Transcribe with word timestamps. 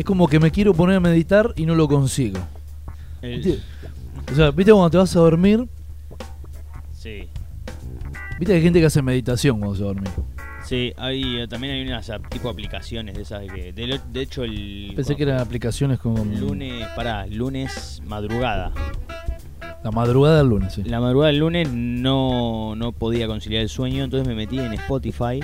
Es 0.00 0.06
como 0.06 0.28
que 0.28 0.40
me 0.40 0.50
quiero 0.50 0.72
poner 0.72 0.96
a 0.96 1.00
meditar 1.00 1.52
y 1.56 1.66
no 1.66 1.74
lo 1.74 1.86
consigo. 1.86 2.38
O 3.20 4.34
sea, 4.34 4.50
¿viste 4.50 4.72
cuando 4.72 4.88
te 4.88 4.96
vas 4.96 5.14
a 5.14 5.20
dormir? 5.20 5.68
sí. 6.94 7.28
¿Viste 8.38 8.46
que 8.46 8.54
hay 8.54 8.62
gente 8.62 8.80
que 8.80 8.86
hace 8.86 9.02
meditación 9.02 9.58
cuando 9.58 9.76
se 9.76 9.82
va 9.84 9.90
a 9.90 9.92
dormir? 9.92 10.10
Sí, 10.64 10.94
hay, 10.96 11.40
eh, 11.40 11.48
también 11.48 11.74
hay 11.74 11.82
unas 11.86 12.10
tipo 12.30 12.48
aplicaciones 12.48 13.14
de 13.14 13.20
esas 13.20 13.42
que. 13.52 13.74
De 13.74 14.22
hecho, 14.22 14.42
el. 14.42 14.94
Pensé 14.96 15.16
que 15.16 15.24
eran 15.24 15.38
aplicaciones 15.38 15.98
como 15.98 16.24
Lunes, 16.24 16.86
pará, 16.96 17.26
lunes 17.26 18.00
madrugada. 18.06 18.72
la 19.84 19.90
madrugada 19.90 20.38
del 20.38 20.46
lunes, 20.46 20.72
sí. 20.72 20.82
La 20.84 21.00
madrugada 21.00 21.30
del 21.30 21.40
lunes 21.40 21.68
no, 21.70 22.74
no 22.74 22.92
podía 22.92 23.26
conciliar 23.26 23.60
el 23.64 23.68
sueño, 23.68 24.02
entonces 24.04 24.26
me 24.26 24.34
metí 24.34 24.58
en 24.58 24.72
Spotify 24.72 25.40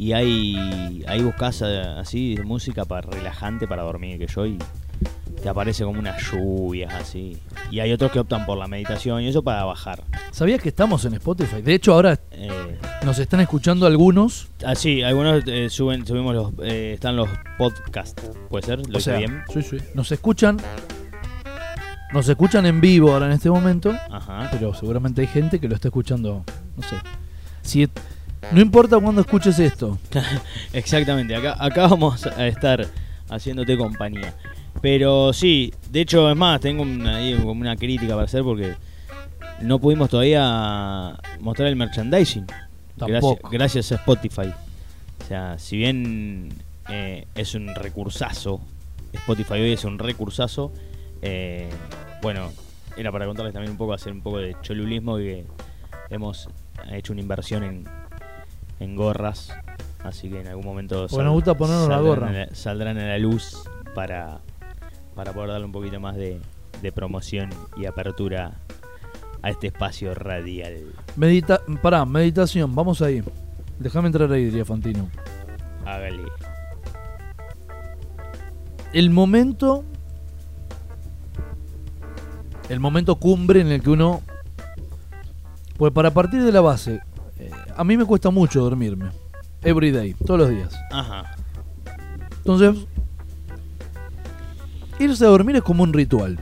y 0.00 0.14
ahí, 0.14 1.04
ahí 1.06 1.22
buscas 1.22 1.60
eh, 1.62 1.82
así 1.98 2.36
música 2.42 2.86
para 2.86 3.02
relajante 3.02 3.68
para 3.68 3.82
dormir, 3.82 4.18
que 4.18 4.26
yo 4.26 4.46
y 4.46 4.56
te 5.42 5.48
aparece 5.48 5.84
como 5.84 5.98
unas 5.98 6.22
lluvias 6.30 6.92
así. 6.94 7.36
Y 7.70 7.80
hay 7.80 7.92
otros 7.92 8.10
que 8.10 8.18
optan 8.18 8.46
por 8.46 8.56
la 8.56 8.66
meditación 8.66 9.20
y 9.22 9.28
eso 9.28 9.42
para 9.42 9.64
bajar. 9.64 10.02
¿Sabías 10.32 10.62
que 10.62 10.70
estamos 10.70 11.04
en 11.04 11.14
Spotify? 11.14 11.60
De 11.62 11.74
hecho, 11.74 11.92
ahora 11.92 12.18
Eh, 12.30 12.78
nos 13.04 13.18
están 13.18 13.40
escuchando 13.40 13.86
algunos. 13.86 14.48
así, 14.64 15.02
algunos 15.02 15.42
eh, 15.46 15.68
suben, 15.68 16.06
subimos 16.06 16.34
los, 16.34 16.52
eh, 16.62 16.92
están 16.94 17.16
los 17.16 17.28
podcasts, 17.58 18.22
¿puede 18.48 18.64
ser? 18.66 18.88
¿Lo 18.88 18.96
o 18.96 19.00
sea, 19.00 19.18
bien? 19.18 19.42
sí, 19.52 19.62
sí. 19.62 19.76
Nos 19.94 20.10
escuchan. 20.12 20.56
Nos 22.12 22.26
escuchan 22.28 22.64
en 22.64 22.80
vivo 22.80 23.12
ahora 23.12 23.26
en 23.26 23.32
este 23.32 23.50
momento. 23.50 23.94
Ajá. 24.10 24.48
Pero 24.50 24.72
seguramente 24.74 25.20
hay 25.20 25.26
gente 25.26 25.60
que 25.60 25.68
lo 25.68 25.74
está 25.74 25.88
escuchando. 25.88 26.42
No 26.76 26.82
sé. 26.82 26.96
Si, 27.62 27.88
no 28.52 28.60
importa 28.60 28.98
cuándo 28.98 29.20
escuches 29.20 29.58
esto. 29.58 29.98
Exactamente, 30.72 31.34
acá, 31.34 31.56
acá 31.58 31.86
vamos 31.86 32.26
a 32.26 32.46
estar 32.46 32.86
haciéndote 33.28 33.76
compañía. 33.76 34.34
Pero 34.80 35.32
sí, 35.32 35.72
de 35.90 36.00
hecho, 36.00 36.30
es 36.30 36.36
más, 36.36 36.60
tengo 36.60 36.82
una, 36.82 37.16
ahí 37.16 37.34
como 37.34 37.52
una 37.52 37.76
crítica 37.76 38.14
para 38.14 38.24
hacer 38.24 38.42
porque 38.42 38.74
no 39.60 39.78
pudimos 39.78 40.08
todavía 40.08 41.18
mostrar 41.40 41.68
el 41.68 41.76
merchandising. 41.76 42.46
Gracias, 42.96 43.20
Tampoco. 43.20 43.48
gracias 43.50 43.92
a 43.92 43.96
Spotify. 43.96 44.52
O 45.22 45.26
sea, 45.26 45.58
si 45.58 45.76
bien 45.76 46.48
eh, 46.88 47.26
es 47.34 47.54
un 47.54 47.74
recursazo, 47.74 48.60
Spotify 49.12 49.54
hoy 49.54 49.72
es 49.72 49.84
un 49.84 49.98
recursazo, 49.98 50.72
eh, 51.22 51.68
bueno, 52.22 52.50
era 52.96 53.12
para 53.12 53.26
contarles 53.26 53.52
también 53.52 53.72
un 53.72 53.78
poco, 53.78 53.92
hacer 53.92 54.12
un 54.12 54.22
poco 54.22 54.38
de 54.38 54.56
cholulismo 54.62 55.18
y 55.18 55.24
que 55.24 55.44
hemos 56.10 56.48
hecho 56.90 57.12
una 57.12 57.22
inversión 57.22 57.62
en, 57.62 57.84
en 58.80 58.96
gorras. 58.96 59.52
Así 60.02 60.28
que 60.30 60.40
en 60.40 60.48
algún 60.48 60.64
momento 60.64 61.06
Porque 61.08 61.24
nos 61.24 61.34
gusta 61.34 61.54
ponernos 61.54 61.88
la 61.88 61.96
saldrán 61.96 62.06
gorra. 62.14 62.28
a 62.28 62.32
la- 62.32 62.54
saldrán 62.54 62.98
a 62.98 63.06
la 63.06 63.18
luz 63.18 63.62
para, 63.94 64.40
para 65.14 65.32
poder 65.32 65.50
darle 65.50 65.66
un 65.66 65.72
poquito 65.72 66.00
más 66.00 66.16
de, 66.16 66.40
de 66.82 66.90
promoción 66.92 67.50
y 67.76 67.84
apertura 67.86 68.52
a 69.42 69.50
este 69.50 69.66
espacio 69.68 70.14
radial. 70.14 70.78
Medita 71.16 71.60
pará, 71.82 72.04
meditación, 72.06 72.74
vamos 72.74 73.00
ahí. 73.02 73.22
Déjame 73.78 74.06
entrar 74.08 74.30
ahí, 74.32 74.46
diría 74.46 74.64
Fantino. 74.64 75.08
Hágale. 75.86 76.24
El 78.92 79.10
momento. 79.10 79.84
El 82.68 82.80
momento 82.80 83.16
cumbre 83.16 83.60
en 83.60 83.68
el 83.68 83.82
que 83.82 83.90
uno. 83.90 84.20
Pues 85.76 85.92
para 85.92 86.10
partir 86.10 86.42
de 86.42 86.52
la 86.52 86.60
base, 86.60 87.00
a 87.80 87.84
mí 87.84 87.96
me 87.96 88.04
cuesta 88.04 88.28
mucho 88.28 88.60
dormirme. 88.60 89.06
Every 89.62 89.90
day, 89.90 90.12
todos 90.26 90.40
los 90.40 90.50
días. 90.50 90.78
Ajá. 90.90 91.34
Entonces, 92.36 92.86
irse 94.98 95.24
a 95.24 95.28
dormir 95.28 95.56
es 95.56 95.62
como 95.62 95.82
un 95.82 95.94
ritual. 95.94 96.38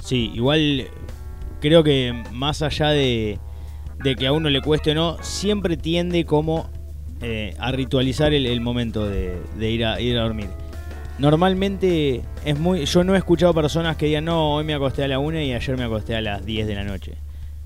Sí, 0.00 0.30
igual 0.34 0.88
creo 1.62 1.82
que 1.82 2.24
más 2.30 2.60
allá 2.60 2.90
de, 2.90 3.38
de 4.02 4.16
que 4.16 4.26
a 4.26 4.32
uno 4.32 4.50
le 4.50 4.60
cueste 4.60 4.90
o 4.90 4.94
no, 4.94 5.16
siempre 5.22 5.78
tiende 5.78 6.26
como 6.26 6.68
eh, 7.22 7.54
a 7.58 7.72
ritualizar 7.72 8.34
el, 8.34 8.44
el 8.44 8.60
momento 8.60 9.08
de, 9.08 9.40
de 9.58 9.70
ir, 9.70 9.86
a, 9.86 9.98
ir 9.98 10.18
a 10.18 10.24
dormir. 10.24 10.50
Normalmente 11.18 12.20
es 12.44 12.58
muy. 12.58 12.84
Yo 12.84 13.02
no 13.02 13.14
he 13.14 13.18
escuchado 13.18 13.54
personas 13.54 13.96
que 13.96 14.06
digan, 14.06 14.26
no, 14.26 14.56
hoy 14.56 14.64
me 14.64 14.74
acosté 14.74 15.04
a 15.04 15.08
la 15.08 15.18
1 15.18 15.40
y 15.40 15.54
ayer 15.54 15.78
me 15.78 15.84
acosté 15.84 16.16
a 16.16 16.20
las 16.20 16.44
10 16.44 16.66
de 16.66 16.74
la 16.74 16.84
noche. 16.84 17.14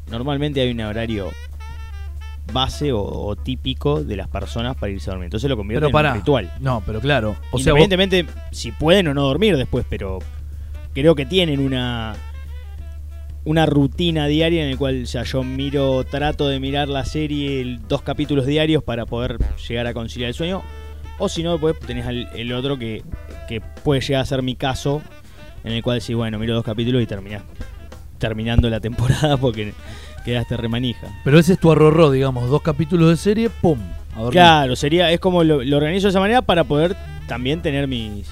Normalmente 0.09 0.61
hay 0.61 0.71
un 0.71 0.81
horario 0.81 1.31
base 2.53 2.93
o, 2.93 3.01
o 3.03 3.37
típico 3.37 4.03
de 4.05 4.17
las 4.17 4.29
personas 4.29 4.77
para 4.77 4.93
irse 4.93 5.11
a 5.11 5.13
dormir. 5.13 5.27
Entonces 5.27 5.49
lo 5.49 5.57
convierte 5.57 5.81
Pero 5.81 5.89
en 5.89 5.93
para. 5.93 6.13
un 6.13 6.19
ritual. 6.19 6.53
No, 6.61 6.83
pero 6.85 7.01
claro. 7.01 7.37
O 7.51 7.59
sea, 7.59 7.73
vos- 7.75 7.89
si 8.53 8.73
pueden 8.73 9.09
o 9.09 9.15
no 9.15 9.23
dormir 9.23 9.57
después, 9.57 9.85
pero 9.89 10.19
creo 10.95 11.15
que 11.15 11.27
tienen 11.27 11.61
una 11.61 12.15
una 13.45 13.65
rutina 13.67 14.27
diaria 14.27 14.65
en 14.65 14.73
la 14.73 14.77
cual 14.77 15.03
o 15.05 15.07
sea, 15.07 15.23
yo 15.23 15.43
miro, 15.43 16.05
trato 16.05 16.49
de 16.49 16.61
mirar 16.61 16.89
la 16.89 17.05
serie 17.05 17.61
el- 17.63 17.81
dos 17.89 18.03
capítulos 18.03 18.45
diarios 18.47 18.83
para 18.83 19.07
poder 19.07 19.39
llegar 19.67 19.87
a 19.87 19.95
conciliar 19.95 20.29
el 20.29 20.35
sueño. 20.35 20.63
O 21.19 21.29
si 21.29 21.43
no, 21.43 21.53
después 21.53 21.79
tenés 21.81 22.07
el, 22.07 22.29
el 22.35 22.53
otro 22.53 22.79
que, 22.79 23.03
que 23.49 23.61
puede 23.61 24.01
llegar 24.03 24.23
a 24.23 24.27
ser 24.27 24.43
mi 24.43 24.55
caso, 24.55 25.03
en 25.65 25.73
el 25.73 25.83
cual 25.83 26.01
sí, 26.01 26.15
bueno, 26.15 26.39
miro 26.39 26.55
dos 26.55 26.65
capítulos 26.65 27.03
y 27.03 27.07
terminás 27.07 27.43
terminando 28.19 28.69
la 28.69 28.81
temporada 28.81 29.37
porque 29.41 29.73
quedaste 30.29 30.57
remanija. 30.57 31.09
pero 31.25 31.39
ese 31.39 31.55
es 31.55 31.59
tu 31.59 31.73
arrorró, 31.73 32.11
digamos. 32.11 32.51
Dos 32.51 32.63
capítulos 32.63 33.09
de 33.11 33.17
serie, 33.17 33.51
¡pum! 33.51 33.79
A. 34.15 34.29
Claro, 34.31 34.77
sería, 34.77 35.11
es 35.11 35.21
como 35.21 35.45
lo, 35.45 35.63
lo 35.63 35.77
organizo 35.77 36.07
de 36.07 36.11
esa 36.11 36.21
manera 36.21 36.43
para 36.43 36.65
poder 36.65 36.97
también 37.27 37.63
tener 37.63 37.89
mis, 37.89 38.29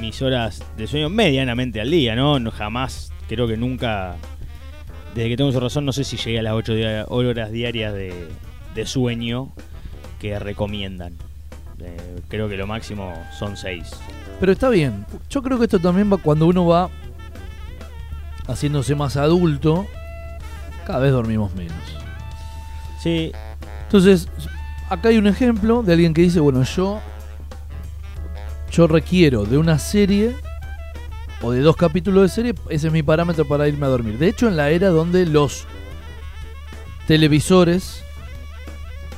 mis 0.00 0.20
horas 0.22 0.62
de 0.76 0.86
sueño 0.86 1.08
medianamente 1.08 1.80
al 1.80 1.90
día, 1.90 2.14
¿no? 2.16 2.38
No 2.38 2.50
jamás, 2.50 3.12
creo 3.28 3.46
que 3.46 3.56
nunca, 3.56 4.16
desde 5.14 5.28
que 5.30 5.36
tengo 5.36 5.52
su 5.52 5.60
razón, 5.60 5.84
no 5.84 5.92
sé 5.92 6.04
si 6.04 6.16
llegué 6.16 6.40
a 6.40 6.42
las 6.42 6.54
8 6.54 7.06
horas 7.08 7.50
diarias 7.50 7.94
de, 7.94 8.12
de 8.74 8.86
sueño 8.86 9.52
que 10.20 10.38
recomiendan. 10.38 11.14
Eh, 11.80 12.20
creo 12.28 12.48
que 12.48 12.56
lo 12.56 12.66
máximo 12.66 13.14
son 13.38 13.56
6. 13.56 13.88
Pero 14.40 14.52
está 14.52 14.68
bien. 14.68 15.06
Yo 15.30 15.42
creo 15.42 15.58
que 15.58 15.64
esto 15.64 15.78
también 15.78 16.12
va 16.12 16.16
cuando 16.16 16.46
uno 16.46 16.66
va 16.66 16.90
haciéndose 18.48 18.94
más 18.94 19.16
adulto. 19.16 19.86
Cada 20.88 21.00
vez 21.00 21.12
dormimos 21.12 21.54
menos. 21.54 21.76
Sí, 22.98 23.30
Entonces, 23.82 24.26
acá 24.88 25.10
hay 25.10 25.18
un 25.18 25.26
ejemplo 25.26 25.82
de 25.82 25.92
alguien 25.92 26.14
que 26.14 26.22
dice, 26.22 26.40
bueno, 26.40 26.62
yo 26.62 26.98
yo 28.70 28.86
requiero 28.86 29.44
de 29.44 29.58
una 29.58 29.78
serie 29.78 30.34
o 31.42 31.52
de 31.52 31.60
dos 31.60 31.76
capítulos 31.76 32.22
de 32.22 32.28
serie, 32.30 32.54
ese 32.70 32.86
es 32.86 32.92
mi 32.92 33.02
parámetro 33.02 33.46
para 33.46 33.68
irme 33.68 33.84
a 33.84 33.90
dormir. 33.90 34.16
De 34.16 34.28
hecho, 34.28 34.48
en 34.48 34.56
la 34.56 34.70
era 34.70 34.88
donde 34.88 35.26
los 35.26 35.66
televisores 37.06 38.02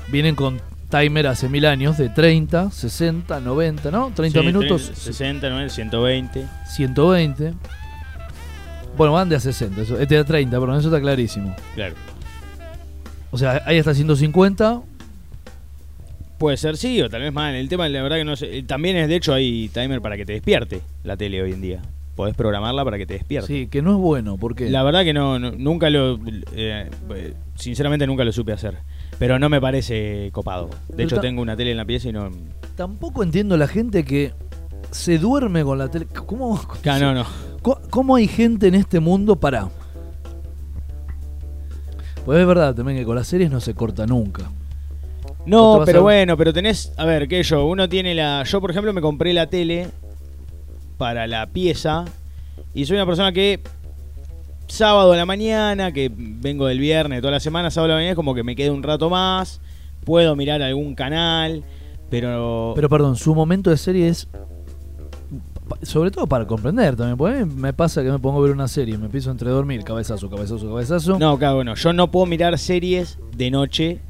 vienen 0.08 0.34
con 0.34 0.60
timer 0.90 1.28
hace 1.28 1.48
mil 1.48 1.66
años 1.66 1.96
de 1.98 2.08
30, 2.08 2.72
60, 2.72 3.38
90, 3.38 3.92
¿no? 3.92 4.10
30 4.12 4.40
sí, 4.40 4.44
minutos, 4.44 4.90
60, 4.92 5.48
90, 5.48 5.72
120. 5.72 6.46
120. 6.66 7.54
Bueno, 8.96 9.12
van 9.14 9.28
de 9.28 9.36
a 9.36 9.40
60, 9.40 9.80
eso, 9.82 9.98
este 9.98 10.14
de 10.14 10.20
a 10.20 10.24
30, 10.24 10.58
perdón, 10.60 10.78
eso 10.78 10.88
está 10.88 11.00
clarísimo. 11.00 11.54
Claro. 11.74 11.94
O 13.30 13.38
sea, 13.38 13.62
ahí 13.66 13.78
hasta 13.78 13.94
150, 13.94 14.82
Puede 16.38 16.56
ser 16.56 16.78
sí 16.78 17.00
o 17.02 17.10
tal 17.10 17.20
vez 17.20 17.34
más. 17.34 17.54
El 17.54 17.68
tema, 17.68 17.86
la 17.90 18.02
verdad 18.02 18.16
que 18.16 18.24
no 18.24 18.34
sé. 18.34 18.56
eh, 18.58 18.62
También 18.62 18.96
es, 18.96 19.08
de 19.08 19.16
hecho, 19.16 19.34
hay 19.34 19.68
timer 19.68 20.00
para 20.00 20.16
que 20.16 20.24
te 20.24 20.32
despierte 20.32 20.80
la 21.04 21.14
tele 21.18 21.42
hoy 21.42 21.52
en 21.52 21.60
día. 21.60 21.82
Podés 22.16 22.34
programarla 22.34 22.82
para 22.82 22.96
que 22.96 23.04
te 23.04 23.12
despierte. 23.12 23.46
sí, 23.46 23.66
que 23.66 23.82
no 23.82 23.90
es 23.92 23.96
bueno, 23.98 24.38
porque 24.38 24.70
La 24.70 24.82
verdad 24.82 25.04
que 25.04 25.12
no, 25.12 25.38
no- 25.38 25.50
nunca 25.52 25.90
lo. 25.90 26.14
eh, 26.54 26.88
eh, 27.14 27.34
sinceramente 27.56 28.06
nunca 28.06 28.24
lo 28.24 28.32
supe 28.32 28.52
hacer. 28.52 28.78
Pero 29.18 29.38
no 29.38 29.50
me 29.50 29.60
parece 29.60 30.30
copado. 30.32 30.68
De 30.88 30.96
Pero 30.96 31.08
hecho, 31.08 31.20
tengo 31.20 31.42
una 31.42 31.58
tele 31.58 31.72
en 31.72 31.76
la 31.76 31.84
pieza 31.84 32.08
y 32.08 32.12
no. 32.12 32.30
tampoco 32.74 33.22
entiendo 33.22 33.58
la 33.58 33.68
gente 33.68 34.04
que 34.04 34.32
se 34.90 35.18
duerme 35.18 35.64
con 35.64 35.78
la 35.78 35.88
tele. 35.88 36.06
¿Cómo, 36.26 36.60
no, 36.84 37.14
no. 37.14 37.26
cómo 37.90 38.16
hay 38.16 38.28
gente 38.28 38.68
en 38.68 38.74
este 38.74 39.00
mundo 39.00 39.36
para...? 39.36 39.68
Pues 42.24 42.38
es 42.38 42.46
verdad 42.46 42.74
también 42.74 42.98
que 42.98 43.04
con 43.04 43.16
las 43.16 43.26
series 43.26 43.50
no 43.50 43.60
se 43.60 43.74
corta 43.74 44.06
nunca. 44.06 44.50
¿No 45.46 45.82
pero 45.84 46.00
a- 46.00 46.02
bueno, 46.02 46.36
pero 46.36 46.52
tenés. 46.52 46.92
A 46.96 47.04
ver, 47.04 47.26
¿qué 47.28 47.42
yo? 47.42 47.64
Uno 47.66 47.88
tiene 47.88 48.14
la. 48.14 48.44
Yo, 48.44 48.60
por 48.60 48.70
ejemplo, 48.70 48.92
me 48.92 49.00
compré 49.00 49.32
la 49.32 49.46
tele 49.46 49.88
para 50.98 51.26
la 51.26 51.46
pieza. 51.46 52.04
Y 52.74 52.84
soy 52.84 52.96
una 52.96 53.06
persona 53.06 53.32
que. 53.32 53.60
Sábado 54.66 55.12
a 55.12 55.16
la 55.16 55.26
mañana, 55.26 55.90
que 55.92 56.12
vengo 56.14 56.66
del 56.66 56.78
viernes 56.78 57.20
toda 57.22 57.32
la 57.32 57.40
semana, 57.40 57.70
sábado 57.72 57.94
a 57.94 57.96
la 57.96 57.98
mañana 57.98 58.10
es 58.12 58.16
como 58.16 58.34
que 58.34 58.44
me 58.44 58.54
quedo 58.54 58.74
un 58.74 58.82
rato 58.84 59.10
más. 59.10 59.60
Puedo 60.04 60.36
mirar 60.36 60.62
algún 60.62 60.94
canal. 60.94 61.64
Pero. 62.10 62.72
Pero 62.76 62.88
perdón, 62.88 63.16
su 63.16 63.34
momento 63.34 63.70
de 63.70 63.76
serie 63.76 64.08
es... 64.08 64.28
Sobre 65.82 66.10
todo 66.10 66.26
para 66.26 66.46
comprender 66.46 66.96
también, 66.96 67.16
porque 67.16 67.38
a 67.38 67.44
mí 67.46 67.52
me 67.54 67.72
pasa 67.72 68.02
que 68.02 68.10
me 68.10 68.18
pongo 68.18 68.38
a 68.38 68.42
ver 68.42 68.52
una 68.52 68.68
serie, 68.68 68.98
me 68.98 69.06
empiezo 69.06 69.30
entre 69.30 69.50
dormir, 69.50 69.82
cabezazo, 69.84 70.28
cabezazo, 70.28 70.68
cabezazo. 70.68 71.18
No, 71.18 71.38
claro, 71.38 71.56
bueno, 71.56 71.74
yo 71.74 71.92
no 71.92 72.10
puedo 72.10 72.26
mirar 72.26 72.58
series 72.58 73.18
de 73.36 73.50
noche 73.50 74.00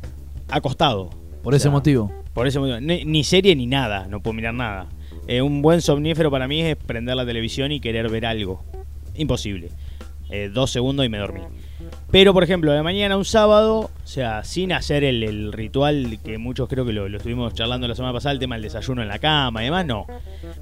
acostado. 0.49 1.11
por 1.43 1.53
o 1.53 1.57
ese 1.57 1.65
sea, 1.65 1.71
motivo. 1.71 2.11
Por 2.35 2.47
ese 2.47 2.59
motivo. 2.59 2.81
Ni, 2.81 3.05
ni 3.05 3.25
serie 3.25 3.55
ni 3.57 3.67
nada, 3.67 4.07
no 4.09 4.21
puedo 4.21 4.35
mirar 4.35 4.55
nada. 4.55 4.87
Eh, 5.27 5.43
un 5.43 5.62
buen 5.62 5.81
somnífero 5.81 6.31
para 6.31 6.49
mí 6.49 6.61
es 6.61 6.77
prender 6.77 7.15
la 7.17 7.25
televisión 7.27 7.71
y 7.73 7.81
querer 7.81 8.09
ver 8.11 8.27
algo. 8.27 8.63
Imposible. 9.15 9.71
Eh, 10.31 10.50
dos 10.53 10.71
segundos 10.71 11.05
y 11.05 11.09
me 11.09 11.19
dormí. 11.19 11.41
Pero, 12.11 12.32
por 12.32 12.43
ejemplo, 12.43 12.73
de 12.73 12.82
mañana 12.82 13.17
un 13.17 13.25
sábado, 13.25 13.91
o 14.03 14.06
sea, 14.06 14.43
sin 14.44 14.73
hacer 14.73 15.05
el, 15.05 15.53
ritual 15.53 16.19
que 16.25 16.38
muchos 16.38 16.69
creo 16.69 16.85
que 16.85 16.93
lo, 16.93 17.09
lo, 17.09 17.17
estuvimos 17.17 17.55
charlando 17.55 17.87
la 17.87 17.94
semana 17.94 18.12
pasada, 18.12 18.32
el 18.32 18.38
tema 18.38 18.56
del 18.56 18.62
desayuno 18.62 19.03
en 19.03 19.09
la 19.09 19.19
cama 19.19 19.62
y 19.62 19.67
demás, 19.67 19.87
no. 19.87 20.06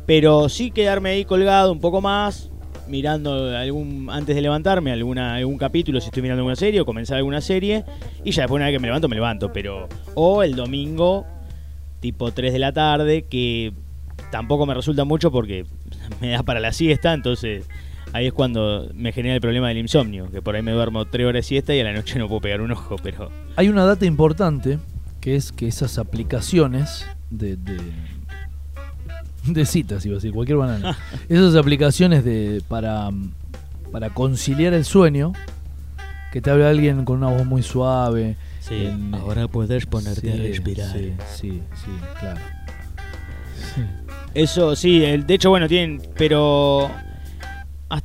Pero 0.06 0.49
sí 0.49 0.70
quedarme 0.70 1.11
ahí 1.11 1.25
colgado 1.25 1.73
un 1.73 1.81
poco 1.81 2.03
más, 2.03 2.50
mirando 2.88 3.56
algún 3.56 4.09
antes 4.11 4.35
de 4.35 4.43
levantarme 4.43 4.93
alguna 4.93 5.35
algún 5.37 5.59
capítulo 5.59 6.00
si 6.00 6.06
estoy 6.06 6.23
mirando 6.23 6.41
alguna 6.41 6.56
serie 6.56 6.81
o 6.81 6.87
comenzar 6.87 7.19
alguna 7.19 7.41
serie 7.41 7.85
y 8.25 8.31
ya 8.32 8.43
después 8.43 8.56
una 8.56 8.67
vez 8.67 8.75
que 8.75 8.81
me 8.81 8.88
levanto 8.88 9.09
me 9.09 9.17
levanto 9.17 9.53
pero 9.53 9.88
o 10.15 10.43
el 10.43 10.56
domingo 10.56 11.26
tipo 12.00 12.32
3 12.32 12.53
de 12.53 12.59
la 12.59 12.73
tarde 12.73 13.26
que 13.29 13.73
tampoco 14.31 14.67
me 14.67 14.75
resulta 14.75 15.05
mucho 15.05 15.31
porque 15.31 15.67
me 16.20 16.31
da 16.31 16.43
para 16.43 16.61
la 16.61 16.73
siesta 16.73 17.12
entonces 17.12 17.69
ahí 18.12 18.26
es 18.26 18.32
cuando 18.32 18.90
me 18.94 19.12
genera 19.12 19.34
el 19.34 19.40
problema 19.40 19.69
del 19.69 19.78
insomnio 19.78 20.31
que 20.31 20.43
por 20.43 20.56
ahí 20.56 20.62
me 20.62 20.72
duermo 20.72 21.05
3 21.05 21.26
horas 21.26 21.44
de 21.44 21.49
siesta 21.49 21.75
y 21.75 21.81
a 21.81 21.84
la 21.84 21.93
noche 21.93 22.19
no 22.19 22.28
puedo 22.28 22.40
pegar 22.40 22.60
un 22.60 22.72
ojo 22.72 22.96
pero 23.02 23.31
hay 23.56 23.69
una 23.69 23.84
data 23.84 24.06
importante 24.06 24.78
que 25.20 25.37
es 25.37 25.52
que 25.52 25.66
esas 25.66 25.99
aplicaciones 25.99 27.06
de 27.31 27.56
de 29.52 29.66
citas, 29.66 30.05
iba 30.05 30.14
a 30.14 30.16
decir, 30.16 30.32
cualquier 30.32 30.58
banana. 30.58 30.96
Esas 31.28 31.55
aplicaciones 31.56 32.25
de 32.25 32.62
para, 32.69 33.10
para 33.90 34.10
conciliar 34.10 34.75
el 34.75 34.84
sueño, 34.84 35.32
que 36.32 36.40
te 36.40 36.50
habla 36.50 36.69
alguien 36.69 37.05
con 37.05 37.19
una 37.19 37.28
voz 37.28 37.46
muy 37.46 37.62
suave. 37.62 38.37
Sí, 38.60 38.90
ahora 39.12 39.49
puedes 39.49 39.87
ponerte 39.87 40.32
a 40.32 40.37
respirar. 40.37 40.93
Sí, 40.93 41.12
sí, 41.34 41.62
sí, 41.75 41.90
claro. 42.20 42.40
Eso, 44.34 44.76
sí, 44.76 45.02
el, 45.05 45.26
de 45.26 45.34
hecho, 45.34 45.50
bueno, 45.50 45.69
tienen, 45.69 46.02
pero 46.16 46.90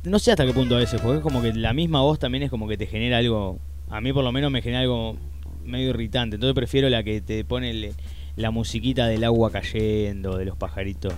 no 0.04 0.18
sé 0.18 0.30
hasta 0.30 0.46
qué 0.46 0.52
punto 0.52 0.76
a 0.76 0.78
veces, 0.78 1.00
porque 1.00 1.18
es 1.18 1.22
como 1.22 1.42
que 1.42 1.52
la 1.52 1.72
misma 1.72 2.00
voz 2.00 2.18
también 2.18 2.42
es 2.42 2.50
como 2.50 2.68
que 2.68 2.76
te 2.76 2.86
genera 2.86 3.18
algo, 3.18 3.58
a 3.88 4.00
mí 4.00 4.12
por 4.12 4.24
lo 4.24 4.32
menos 4.32 4.50
me 4.50 4.62
genera 4.62 4.80
algo 4.80 5.16
medio 5.64 5.90
irritante, 5.90 6.36
entonces 6.36 6.54
prefiero 6.54 6.88
la 6.88 7.02
que 7.02 7.20
te 7.20 7.44
pone 7.44 7.92
la 8.36 8.50
musiquita 8.50 9.06
del 9.06 9.24
agua 9.24 9.50
cayendo, 9.50 10.36
de 10.36 10.44
los 10.44 10.56
pajaritos 10.56 11.14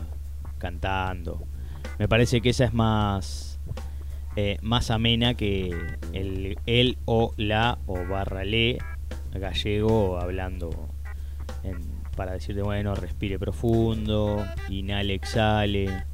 cantando. 0.58 1.42
Me 1.98 2.08
parece 2.08 2.40
que 2.40 2.50
esa 2.50 2.64
es 2.64 2.74
más, 2.74 3.58
eh, 4.36 4.58
más 4.62 4.90
amena 4.90 5.34
que 5.34 5.74
el, 6.12 6.58
el 6.66 6.98
o 7.04 7.32
la 7.36 7.78
o 7.86 7.94
barra 8.06 8.44
le 8.44 8.78
gallego 9.32 10.18
hablando 10.18 10.70
para 12.16 12.32
decirte, 12.32 12.62
bueno, 12.62 12.94
respire 12.94 13.38
profundo, 13.38 14.44
inhale, 14.68 15.14
exhale. 15.14 16.04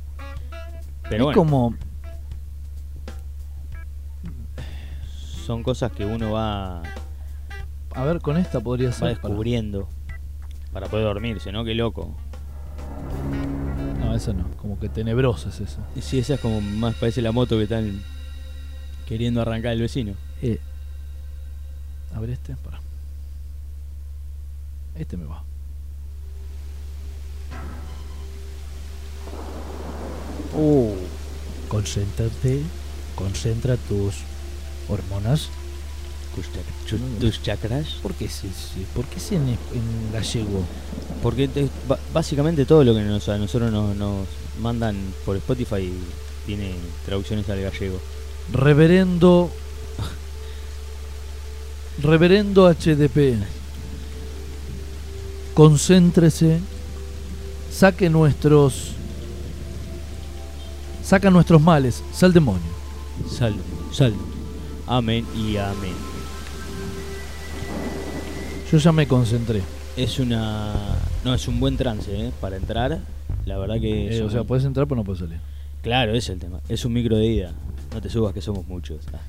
Pero 1.09 1.31
es 1.31 1.37
como... 1.37 1.75
Son 5.45 5.63
cosas 5.63 5.93
que 5.93 6.05
uno 6.05 6.33
va... 6.33 6.83
A 7.95 8.05
ver, 8.05 8.21
con 8.21 8.37
esta 8.37 8.61
podría 8.61 8.93
ser... 8.93 9.05
Va 9.05 9.09
descubriendo 9.11 9.89
para, 10.73 10.73
para 10.73 10.89
poder 10.89 11.05
dormirse, 11.07 11.53
¿no? 11.53 11.65
Qué 11.65 11.75
loco 11.75 12.15
esa 14.17 14.33
no, 14.33 14.45
como 14.57 14.79
que 14.79 14.89
tenebrosa 14.89 15.49
es 15.49 15.61
esa. 15.61 15.83
Sí, 16.01 16.19
esa 16.19 16.35
es 16.35 16.41
como 16.41 16.61
más 16.61 16.95
parece 16.95 17.23
la 17.23 17.33
moto 17.33 17.57
que 17.57 17.65
están 17.65 18.03
queriendo 19.07 19.41
arrancar 19.41 19.73
el 19.73 19.81
vecino. 19.81 20.15
Eh, 20.41 20.59
a 22.15 22.21
ver 22.21 22.31
este, 22.31 22.57
para. 22.57 22.81
Este 24.95 25.17
me 25.17 25.25
va. 25.25 25.43
Oh, 30.55 30.95
concéntrate, 31.69 32.63
concentra 33.15 33.77
tus 33.77 34.17
hormonas 34.89 35.49
tus 37.21 37.43
chakras. 37.43 37.87
¿Por 38.03 38.15
qué, 38.15 38.29
sí, 38.29 38.49
¿Por 38.95 39.05
qué 39.07 39.21
en, 39.35 39.49
en, 39.49 40.13
gallego? 40.13 40.65
Porque 41.23 41.49
básicamente 42.13 42.65
todo 42.65 42.85
lo 42.85 42.95
que 42.95 43.03
nos, 43.03 43.29
a 43.29 43.39
nosotros 43.39 43.71
nos, 43.71 43.95
nos, 43.97 44.27
mandan 44.61 44.97
por 45.25 45.37
Spotify 45.37 45.93
tiene 46.47 46.75
traducciones 47.05 47.49
al 47.49 47.61
gallego. 47.61 47.99
Reverendo. 48.53 49.51
Reverendo 52.03 52.69
HDP. 52.73 53.37
Concéntrese. 55.55 56.61
Saque 57.71 58.09
nuestros. 58.09 58.93
Saca 61.05 61.31
nuestros 61.31 61.61
males. 61.61 62.03
Sal 62.15 62.33
demonio. 62.33 62.73
Sal, 63.29 63.55
sal. 63.93 64.15
Amén 64.93 65.25
y 65.35 65.57
amén. 65.57 65.95
Yo 68.71 68.77
ya 68.77 68.93
me 68.93 69.09
concentré. 69.09 69.63
Es 69.97 70.19
una. 70.19 70.75
No, 71.25 71.33
es 71.33 71.49
un 71.49 71.59
buen 71.61 71.79
trance, 71.79 72.15
¿eh? 72.15 72.31
Para 72.43 72.57
entrar. 72.57 72.99
La 73.47 73.57
verdad 73.57 73.81
que. 73.81 74.19
Eh, 74.19 74.23
o 74.23 74.29
sea, 74.29 74.45
puedes 74.45 74.67
entrar, 74.67 74.87
pero 74.87 74.97
no 74.97 75.05
puedes 75.05 75.21
salir. 75.21 75.39
Claro, 75.81 76.11
ese 76.11 76.19
es 76.19 76.29
el 76.29 76.41
tema. 76.41 76.61
Es 76.69 76.85
un 76.85 76.93
micro 76.93 77.17
de 77.17 77.25
ida. 77.25 77.53
No 77.95 78.03
te 78.03 78.11
subas, 78.11 78.35
que 78.35 78.43
somos 78.43 78.69
muchos. 78.69 79.07
Ah. 79.15 79.21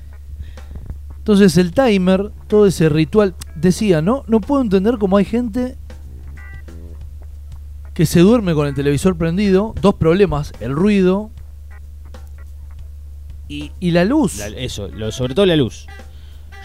Entonces, 1.16 1.56
el 1.56 1.72
timer, 1.72 2.30
todo 2.46 2.66
ese 2.66 2.90
ritual. 2.90 3.34
Decía, 3.54 4.02
¿no? 4.02 4.24
No 4.26 4.42
puedo 4.42 4.60
entender 4.60 4.98
cómo 4.98 5.16
hay 5.16 5.24
gente 5.24 5.78
que 7.94 8.04
se 8.04 8.20
duerme 8.20 8.52
con 8.52 8.66
el 8.66 8.74
televisor 8.74 9.16
prendido. 9.16 9.74
Dos 9.80 9.94
problemas: 9.94 10.52
el 10.60 10.72
ruido 10.72 11.30
y, 13.48 13.90
la 13.90 14.04
luz. 14.04 14.40
eso, 14.40 14.88
lo, 14.88 15.12
sobre 15.12 15.34
todo 15.34 15.46
la 15.46 15.56
luz. 15.56 15.86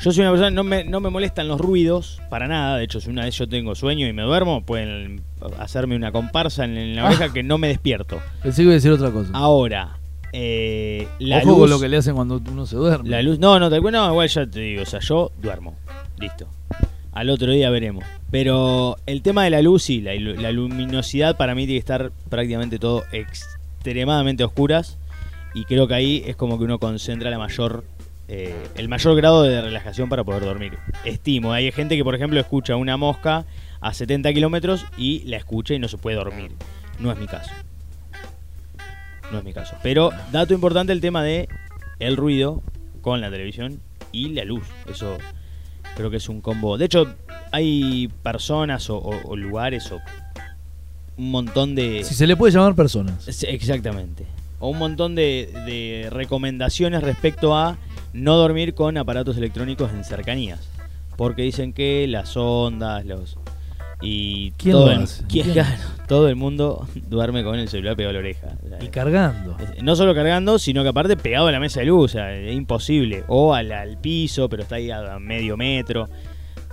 Yo 0.02 0.14
soy 0.14 0.22
una 0.22 0.32
persona, 0.32 0.50
no 0.50 0.64
me, 0.64 0.86
no 0.86 1.02
me 1.02 1.10
molestan 1.10 1.50
los 1.50 1.60
ruidos 1.60 2.22
para 2.30 2.48
nada. 2.48 2.78
De 2.78 2.86
hecho, 2.86 3.02
si 3.02 3.10
una 3.10 3.26
vez 3.26 3.36
yo 3.36 3.50
tengo 3.50 3.76
sueño 3.76 4.08
y 4.08 4.14
me 4.14 4.22
duermo, 4.22 4.64
pueden 4.66 5.22
hacerme 5.58 5.96
una 5.98 6.14
comparsa 6.14 6.64
en, 6.64 6.96
la 6.96 7.06
oreja 7.06 7.34
que 7.34 7.44
no 7.44 7.58
me 7.58 7.68
despierto. 7.68 8.20
Pensé 8.42 8.58
que 8.58 8.64
iba 8.64 8.72
a 8.72 8.76
decir 8.76 8.92
otra 8.92 9.12
cosa. 9.12 9.32
Ahora, 9.34 9.98
eh, 10.32 11.08
la 11.20 11.40
Ojo 11.40 11.60
con 11.60 11.70
lo 11.70 11.80
que 11.80 11.90
le 11.90 11.98
hacen 11.98 12.16
cuando 12.16 12.42
uno 12.50 12.66
se 12.66 12.76
duerme. 12.76 13.10
La 13.10 13.22
luz, 13.22 13.40
no, 13.40 13.60
no, 13.60 13.70
te, 13.70 13.82
no, 13.82 14.12
igual 14.12 14.28
ya 14.30 14.48
te 14.48 14.60
digo, 14.60 14.84
o 14.84 14.86
sea, 14.86 15.00
yo 15.02 15.32
duermo. 15.42 15.76
Listo. 16.18 16.48
Al 17.12 17.30
otro 17.30 17.52
día 17.52 17.70
veremos. 17.70 18.06
Pero 18.32 18.96
el 19.06 19.22
tema 19.22 19.44
de 19.44 19.50
la 19.50 19.62
luz 19.62 19.90
y 19.90 20.02
la, 20.02 20.14
la 20.16 20.52
luminosidad 20.52 21.36
para 21.36 21.56
mí 21.56 21.64
tiene 21.66 21.74
que 21.74 21.80
estar 21.80 22.12
prácticamente 22.30 22.80
todo 22.80 23.04
extremadamente 23.12 24.44
oscuras. 24.44 24.99
Y 25.54 25.66
creo 25.66 25.88
que 25.88 25.94
ahí 25.94 26.24
es 26.26 26.36
como 26.36 26.58
que 26.58 26.66
uno 26.66 26.80
concentra 26.80 27.30
la 27.30 27.38
mayor 27.38 27.84
eh, 28.32 28.54
el 28.76 28.88
mayor 28.90 29.16
grado 29.16 29.42
de 29.42 29.60
relajación 29.60 30.08
para 30.08 30.24
poder 30.24 30.44
dormir. 30.44 30.78
Estimo, 31.04 31.52
hay 31.52 31.72
gente 31.72 31.98
que 31.98 32.04
por 32.04 32.14
ejemplo 32.14 32.40
escucha 32.40 32.76
una 32.76 32.96
mosca 32.96 33.46
a 33.82 33.94
70 33.94 34.32
kilómetros 34.34 34.86
y 34.98 35.24
la 35.26 35.38
escucha 35.38 35.74
y 35.74 35.80
no 35.80 35.88
se 35.88 35.98
puede 35.98 36.18
dormir. 36.18 36.52
No 37.00 37.12
es 37.12 37.18
mi 37.18 37.26
caso. 37.26 37.50
No 39.32 39.40
es 39.40 39.44
mi 39.44 39.52
caso. 39.52 39.76
Pero 39.82 40.12
dato 40.32 40.54
importante 40.54 40.94
el 40.94 41.02
tema 41.02 41.24
de 41.24 41.50
el 41.98 42.18
ruido 42.18 42.62
con 43.02 43.20
la 43.20 43.32
televisión 43.32 43.80
y 44.12 44.30
la 44.30 44.44
luz. 44.44 44.64
Eso 44.88 45.18
creo 45.96 46.12
que 46.12 46.18
es 46.18 46.30
un 46.30 46.40
combo. 46.42 46.78
De 46.78 46.86
hecho, 46.86 47.16
hay 47.52 48.10
personas 48.22 48.92
o, 48.92 49.36
lugares 49.36 49.92
o 49.92 50.00
un 51.18 51.32
montón 51.32 51.74
de... 51.74 52.04
Si 52.04 52.14
se 52.14 52.28
le 52.28 52.36
puede 52.36 52.54
llamar 52.54 52.76
personas. 52.76 53.28
Exactamente. 53.44 54.28
O 54.60 54.70
un 54.70 54.78
montón 54.78 55.16
de 55.16 56.08
recomendaciones 56.12 57.02
respecto 57.02 57.56
a 57.56 57.78
no 58.14 58.38
dormir 58.38 58.74
con 58.74 58.98
aparatos 58.98 59.38
electrónicos 59.38 59.92
en 59.92 60.04
cercanías. 60.04 60.70
Porque 61.16 61.42
dicen 61.42 61.74
que 61.74 62.08
las 62.08 62.36
ondas, 62.38 63.06
los. 63.06 63.38
Y 64.02 64.52
todo, 64.52 64.90
el, 64.92 65.06
todo 66.08 66.30
el 66.30 66.38
mundo 66.38 66.88
duerme 67.10 67.44
con 67.44 67.60
el 67.60 67.68
celular 67.68 67.98
pegado 67.98 68.12
a 68.12 68.14
la 68.14 68.20
oreja. 68.20 68.48
y 68.80 68.88
cargando. 68.88 69.58
No 69.84 69.98
solo 69.98 70.16
cargando, 70.16 70.58
sino 70.58 70.84
que 70.84 70.90
aparte 70.90 71.18
pegado 71.18 71.48
a 71.48 71.52
la 71.52 71.60
mesa 71.60 71.82
de 71.82 71.88
luz. 71.88 72.12
O 72.12 72.14
sea, 72.14 72.34
es 72.34 72.56
imposible. 72.56 73.26
O 73.28 73.54
al, 73.54 73.98
piso, 74.02 74.48
pero 74.48 74.64
está 74.64 74.76
ahí 74.76 74.90
a 74.92 75.20
medio 75.20 75.58
metro. 75.58 76.08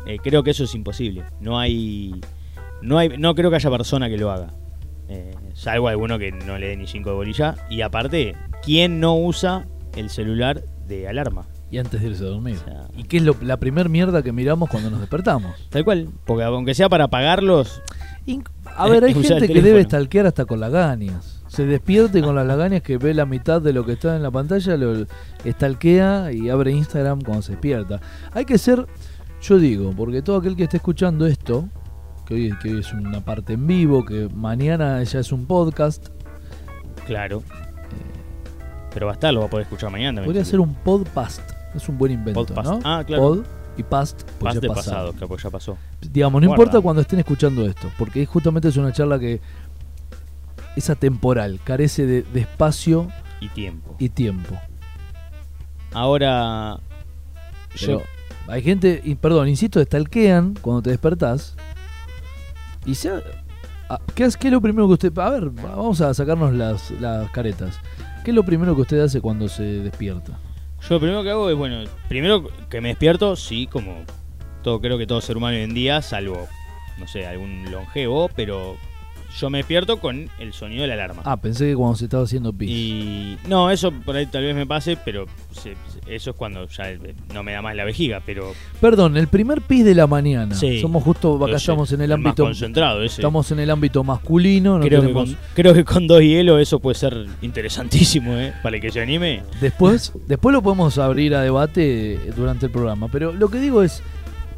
Eh, 0.06 0.18
creo 0.22 0.44
que 0.44 0.52
eso 0.52 0.64
es 0.64 0.74
imposible. 0.76 1.24
No 1.40 1.58
hay. 1.58 2.14
No, 2.82 2.98
hay, 2.98 3.08
no 3.18 3.34
creo 3.34 3.50
que 3.50 3.56
haya 3.56 3.70
persona 3.70 4.08
que 4.08 4.16
lo 4.16 4.30
haga. 4.30 4.52
Eh, 5.08 5.34
salvo 5.54 5.88
alguno 5.88 6.18
que 6.18 6.32
no 6.32 6.58
le 6.58 6.68
dé 6.68 6.76
ni 6.76 6.86
cinco 6.86 7.10
de 7.10 7.16
bolilla. 7.16 7.54
Y 7.70 7.82
aparte, 7.82 8.34
¿quién 8.62 9.00
no 9.00 9.16
usa 9.16 9.66
el 9.96 10.10
celular 10.10 10.62
de 10.86 11.08
alarma. 11.08 11.46
Y 11.70 11.78
antes 11.78 12.00
de 12.00 12.08
irse 12.08 12.22
a 12.22 12.28
dormir. 12.28 12.58
¿Y 12.96 13.04
qué 13.04 13.16
es 13.16 13.22
lo, 13.24 13.36
la 13.40 13.56
primer 13.56 13.88
mierda 13.88 14.22
que 14.22 14.32
miramos 14.32 14.68
cuando 14.70 14.90
nos 14.90 15.00
despertamos? 15.00 15.56
Tal 15.68 15.84
cual, 15.84 16.08
porque 16.24 16.44
aunque 16.44 16.74
sea 16.74 16.88
para 16.88 17.04
apagarlos... 17.04 17.82
a 18.64 18.88
ver, 18.88 19.04
hay 19.04 19.14
gente 19.22 19.48
que 19.48 19.62
debe 19.62 19.82
stalkear 19.82 20.26
hasta 20.26 20.44
con 20.44 20.60
lagañas. 20.60 21.42
Se 21.48 21.66
despierte 21.66 22.22
con 22.22 22.34
las 22.34 22.46
lagañas 22.46 22.82
que 22.82 22.98
ve 22.98 23.14
la 23.14 23.26
mitad 23.26 23.60
de 23.60 23.72
lo 23.72 23.84
que 23.84 23.92
está 23.92 24.14
en 24.14 24.22
la 24.22 24.30
pantalla, 24.30 24.76
lo 24.76 25.06
stalkea 25.44 26.30
y 26.32 26.50
abre 26.50 26.70
Instagram 26.72 27.22
cuando 27.22 27.42
se 27.42 27.52
despierta. 27.52 28.00
Hay 28.32 28.44
que 28.44 28.58
ser, 28.58 28.86
yo 29.40 29.58
digo, 29.58 29.92
porque 29.96 30.22
todo 30.22 30.36
aquel 30.36 30.54
que 30.54 30.64
esté 30.64 30.76
escuchando 30.76 31.26
esto, 31.26 31.68
que 32.26 32.34
hoy, 32.34 32.54
que 32.62 32.72
hoy 32.72 32.80
es 32.80 32.92
una 32.92 33.20
parte 33.20 33.54
en 33.54 33.66
vivo, 33.66 34.04
que 34.04 34.28
mañana 34.34 35.02
ya 35.04 35.20
es 35.20 35.32
un 35.32 35.46
podcast, 35.46 36.08
Claro. 37.06 37.42
Pero 38.92 39.06
va 39.06 39.12
a 39.12 39.14
estar, 39.14 39.32
lo 39.32 39.40
va 39.40 39.46
a 39.46 39.50
poder 39.50 39.64
escuchar 39.64 39.90
mañana. 39.90 40.24
Podría 40.24 40.44
ser 40.44 40.58
un 40.58 40.74
podcast. 40.74 41.40
Es 41.74 41.88
un 41.88 41.98
buen 41.98 42.10
invento, 42.12 42.44
Podcast. 42.46 42.68
¿no? 42.68 42.80
Ah, 42.82 43.04
claro. 43.06 43.22
Pod 43.22 43.44
y 43.76 43.82
past, 43.82 44.22
pues 44.40 44.54
ya 44.54 44.60
de 44.60 44.68
pasado. 44.68 44.84
pasado, 44.90 45.12
claro, 45.12 45.28
pues 45.28 45.42
ya 45.42 45.50
pasó. 45.50 45.78
Digamos, 46.00 46.40
no 46.42 46.48
Guarda. 46.48 46.62
importa 46.62 46.80
cuando 46.80 47.02
estén 47.02 47.18
escuchando 47.18 47.64
esto, 47.66 47.90
porque 47.98 48.24
justamente 48.26 48.68
es 48.68 48.76
una 48.78 48.90
charla 48.92 49.18
que 49.18 49.40
es 50.74 50.90
atemporal, 50.90 51.60
carece 51.62 52.06
de, 52.06 52.22
de 52.22 52.40
espacio 52.40 53.08
Y 53.40 53.48
tiempo. 53.50 53.94
y 53.98 54.08
tiempo. 54.08 54.56
Ahora. 55.92 56.78
Pero 57.78 58.00
Yo. 58.00 58.02
hay 58.48 58.62
gente, 58.62 59.00
y 59.04 59.14
perdón, 59.14 59.48
insisto, 59.48 59.82
stalkean 59.82 60.54
cuando 60.60 60.82
te 60.82 60.90
despertás. 60.90 61.54
Y 62.86 62.94
se, 62.94 63.10
ah, 63.88 64.00
¿qué, 64.14 64.24
es, 64.24 64.36
¿Qué 64.36 64.48
es 64.48 64.52
lo 64.52 64.60
primero 64.60 64.86
que 64.86 64.94
usted.? 64.94 65.18
A 65.18 65.30
ver, 65.30 65.50
vamos 65.50 66.00
a 66.00 66.14
sacarnos 66.14 66.54
las, 66.54 66.90
las 66.92 67.28
caretas. 67.32 67.80
¿Qué 68.24 68.30
es 68.30 68.34
lo 68.34 68.44
primero 68.44 68.74
que 68.74 68.82
usted 68.82 69.00
hace 69.00 69.20
cuando 69.20 69.48
se 69.48 69.62
despierta? 69.62 70.38
Yo 70.80 70.94
lo 70.94 71.00
primero 71.00 71.22
que 71.22 71.30
hago 71.30 71.50
es, 71.50 71.56
bueno, 71.56 71.84
primero 72.08 72.48
que 72.68 72.80
me 72.80 72.88
despierto, 72.88 73.34
sí, 73.34 73.66
como 73.66 74.04
todo 74.62 74.80
creo 74.80 74.98
que 74.98 75.06
todo 75.06 75.20
ser 75.20 75.36
humano 75.36 75.56
hoy 75.56 75.64
en 75.64 75.74
día, 75.74 76.00
salvo, 76.00 76.46
no 76.98 77.08
sé, 77.08 77.26
algún 77.26 77.70
longevo, 77.70 78.30
pero 78.34 78.76
yo 79.38 79.50
me 79.50 79.58
despierto 79.58 79.98
con 79.98 80.28
el 80.38 80.52
sonido 80.52 80.82
de 80.82 80.88
la 80.88 80.94
alarma. 80.94 81.22
Ah, 81.24 81.36
pensé 81.36 81.66
que 81.68 81.74
cuando 81.76 81.96
se 81.96 82.04
estaba 82.04 82.24
haciendo 82.24 82.52
pis. 82.52 82.70
Y 82.70 83.38
no, 83.48 83.70
eso 83.70 83.90
por 83.92 84.16
ahí 84.16 84.26
tal 84.26 84.42
vez 84.44 84.54
me 84.54 84.66
pase, 84.66 84.96
pero 85.04 85.26
se- 85.52 85.74
eso 86.06 86.30
es 86.30 86.36
cuando 86.36 86.66
ya 86.68 86.84
no 87.34 87.42
me 87.42 87.52
da 87.52 87.60
más 87.62 87.74
la 87.76 87.84
vejiga, 87.84 88.22
pero 88.24 88.52
Perdón, 88.80 89.16
el 89.16 89.28
primer 89.28 89.60
pis 89.62 89.84
de 89.84 89.94
la 89.94 90.06
mañana. 90.06 90.54
Sí. 90.54 90.80
Somos 90.80 91.02
justo, 91.02 91.44
acá 91.44 91.56
estamos 91.56 91.92
en 91.92 92.00
el 92.02 92.08
más 92.10 92.14
ámbito. 92.16 92.44
concentrado 92.44 93.02
ese. 93.02 93.20
Estamos 93.20 93.50
en 93.50 93.60
el 93.60 93.70
ámbito 93.70 94.02
masculino. 94.04 94.78
No 94.78 94.84
creo, 94.84 95.00
que 95.00 95.06
tenemos- 95.08 95.30
con, 95.30 95.38
creo 95.54 95.74
que 95.74 95.84
con 95.84 96.06
dos 96.06 96.20
hielos 96.20 96.60
eso 96.60 96.78
puede 96.80 96.94
ser 96.94 97.26
interesantísimo, 97.42 98.32
¿eh? 98.36 98.52
Para 98.62 98.76
el 98.76 98.82
que 98.82 98.90
se 98.90 99.00
anime. 99.00 99.42
Después, 99.60 100.12
después 100.26 100.52
lo 100.52 100.62
podemos 100.62 100.96
abrir 100.98 101.34
a 101.34 101.42
debate 101.42 102.18
durante 102.36 102.66
el 102.66 102.72
programa. 102.72 103.08
Pero 103.08 103.32
lo 103.32 103.48
que 103.48 103.58
digo 103.58 103.82
es, 103.82 104.02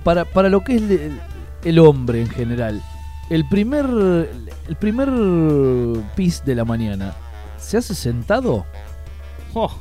para, 0.05 0.25
para 0.25 0.49
lo 0.49 0.63
que 0.63 0.77
es 0.77 0.83
el, 0.83 1.19
el 1.65 1.79
hombre 1.79 2.21
en 2.21 2.29
general, 2.29 2.83
el 3.31 3.47
primer, 3.49 3.87
el 3.87 4.77
primer 4.79 5.09
pis 6.15 6.45
de 6.45 6.55
la 6.55 6.65
mañana, 6.65 7.15
¿se 7.59 7.77
hace 7.77 7.95
sentado? 7.95 8.65
Oh, 9.55 9.73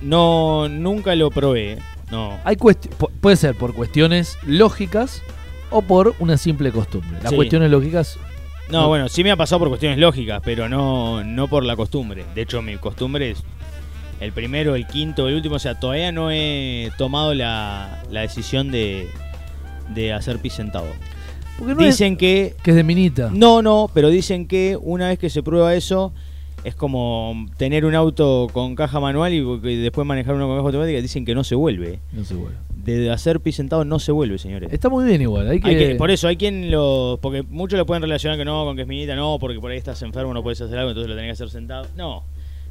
no, 0.00 0.68
nunca 0.68 1.14
lo 1.14 1.30
probé. 1.30 1.78
No. 2.10 2.38
Hay 2.44 2.56
puede 2.56 3.36
ser 3.36 3.56
por 3.56 3.74
cuestiones 3.74 4.36
lógicas 4.46 5.22
o 5.70 5.80
por 5.80 6.14
una 6.18 6.36
simple 6.36 6.70
costumbre. 6.72 7.18
Las 7.22 7.30
Sí. 7.30 7.36
cuestiones 7.36 7.70
lógicas, 7.70 8.18
No, 8.70 8.82
No. 8.82 8.88
bueno, 8.88 9.08
sí 9.08 9.22
me 9.24 9.30
ha 9.30 9.36
pasado 9.36 9.58
por 9.58 9.68
cuestiones 9.68 9.98
lógicas, 9.98 10.40
pero 10.44 10.68
no, 10.68 11.22
no 11.24 11.48
por 11.48 11.64
la 11.64 11.76
costumbre. 11.76 12.24
De 12.34 12.42
hecho, 12.42 12.62
mi 12.62 12.76
costumbre 12.76 13.30
es 13.32 13.42
el 14.20 14.32
primero, 14.32 14.76
el 14.76 14.86
quinto, 14.86 15.28
el 15.28 15.34
último. 15.34 15.56
O 15.56 15.58
sea, 15.58 15.78
todavía 15.78 16.12
no 16.12 16.30
he 16.30 16.90
tomado 16.96 17.34
la, 17.34 18.02
la 18.10 18.20
decisión 18.20 18.70
de, 18.70 19.08
de 19.94 20.12
hacer 20.12 20.38
pis 20.38 20.54
sentado. 20.54 20.86
Porque 21.58 21.74
no 21.74 21.82
Dicen 21.82 22.16
que... 22.16 22.46
es 22.46 22.54
que 22.62 22.70
es 22.70 22.76
de 22.76 22.84
minita. 22.84 23.30
No, 23.32 23.62
no, 23.62 23.90
pero 23.92 24.08
dicen 24.08 24.46
que 24.46 24.78
una 24.80 25.08
vez 25.08 25.18
que 25.18 25.30
se 25.30 25.42
prueba 25.42 25.74
eso, 25.74 26.12
es 26.64 26.74
como 26.74 27.46
tener 27.56 27.84
un 27.84 27.94
auto 27.94 28.48
con 28.52 28.74
caja 28.76 29.00
manual 29.00 29.32
y 29.32 29.76
después 29.76 30.06
manejar 30.06 30.34
uno 30.34 30.46
con 30.46 30.56
caja 30.56 30.66
automática. 30.66 31.00
Dicen 31.00 31.24
que 31.24 31.34
no 31.34 31.44
se 31.44 31.54
vuelve. 31.54 32.00
No 32.12 32.24
se 32.24 32.34
vuelve. 32.34 32.56
De 32.84 33.10
hacer 33.10 33.38
pis 33.40 33.54
sentado 33.56 33.84
no 33.84 33.98
se 34.00 34.10
vuelve, 34.10 34.38
señores. 34.38 34.72
Está 34.72 34.88
muy 34.88 35.04
bien 35.04 35.22
igual. 35.22 35.48
Hay 35.48 35.60
que, 35.60 35.68
Hay 35.68 35.76
que- 35.76 35.94
por 35.94 36.10
eso, 36.10 36.26
hay 36.28 36.36
quien 36.36 36.70
lo. 36.70 37.18
Porque 37.22 37.42
muchos 37.42 37.78
lo 37.78 37.86
pueden 37.86 38.02
relacionar 38.02 38.36
que 38.38 38.44
no, 38.44 38.64
con 38.64 38.74
que 38.76 38.82
es 38.82 38.88
minita, 38.88 39.14
no, 39.14 39.38
porque 39.40 39.60
por 39.60 39.70
ahí 39.70 39.78
estás 39.78 40.02
enfermo, 40.02 40.34
no 40.34 40.42
puedes 40.42 40.60
hacer 40.60 40.78
algo, 40.78 40.90
entonces 40.90 41.08
lo 41.08 41.14
tenés 41.14 41.28
que 41.28 41.32
hacer 41.32 41.50
sentado. 41.50 41.86
No. 41.96 42.24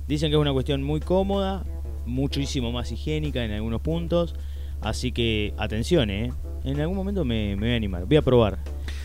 Dicen 0.08 0.30
que 0.30 0.36
es 0.36 0.42
una 0.42 0.52
cuestión 0.52 0.84
muy 0.84 1.00
cómoda, 1.00 1.64
muchísimo 2.06 2.72
más 2.74 2.92
higiénica 2.92 3.44
en 3.46 3.52
algunos 3.52 3.80
puntos. 3.82 4.36
Así 4.82 5.12
que, 5.14 5.54
atención, 5.58 6.10
¿eh? 6.10 6.32
En 6.64 6.80
algún 6.80 6.96
momento 6.96 7.26
me, 7.26 7.56
me 7.56 7.62
voy 7.68 7.74
a 7.74 7.76
animar. 7.76 8.06
Voy 8.06 8.18
a 8.18 8.22
probar. 8.22 8.60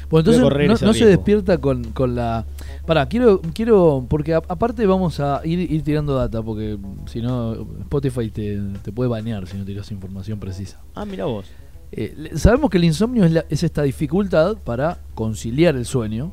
Bueno, 0.09 0.21
entonces 0.31 0.41
no, 0.87 0.93
se 0.93 1.05
despierta 1.17 1.59
con, 1.59 1.83
con 1.93 2.15
la... 2.15 2.47
Pará, 2.87 3.09
quiero, 3.09 3.41
quiero, 3.53 4.07
porque 4.09 4.35
a- 4.35 4.43
aparte 4.49 4.87
vamos 4.87 5.19
a 5.19 5.41
ir, 5.45 5.59
ir 5.59 5.83
tirando 5.83 6.15
data, 6.15 6.43
porque 6.43 6.79
si 7.07 7.21
no 7.21 7.55
Spotify 7.81 8.31
te, 8.31 8.61
te 8.83 8.93
puede 8.93 9.11
banear 9.11 9.49
si 9.49 9.57
no 9.57 9.65
tiras 9.65 9.91
información 9.91 10.39
precisa. 10.39 10.81
Ah, 10.95 11.05
mira 11.05 11.25
vos. 11.25 11.47
Eh, 11.91 12.31
sabemos 12.37 12.71
que 12.71 12.77
el 12.79 12.85
insomnio 12.85 13.25
es, 13.25 13.33
la- 13.33 13.45
es 13.49 13.65
esta 13.65 13.83
dificultad 13.83 14.57
para 14.59 14.99
conciliar 15.17 15.75
el 15.75 15.87
sueño, 15.87 16.33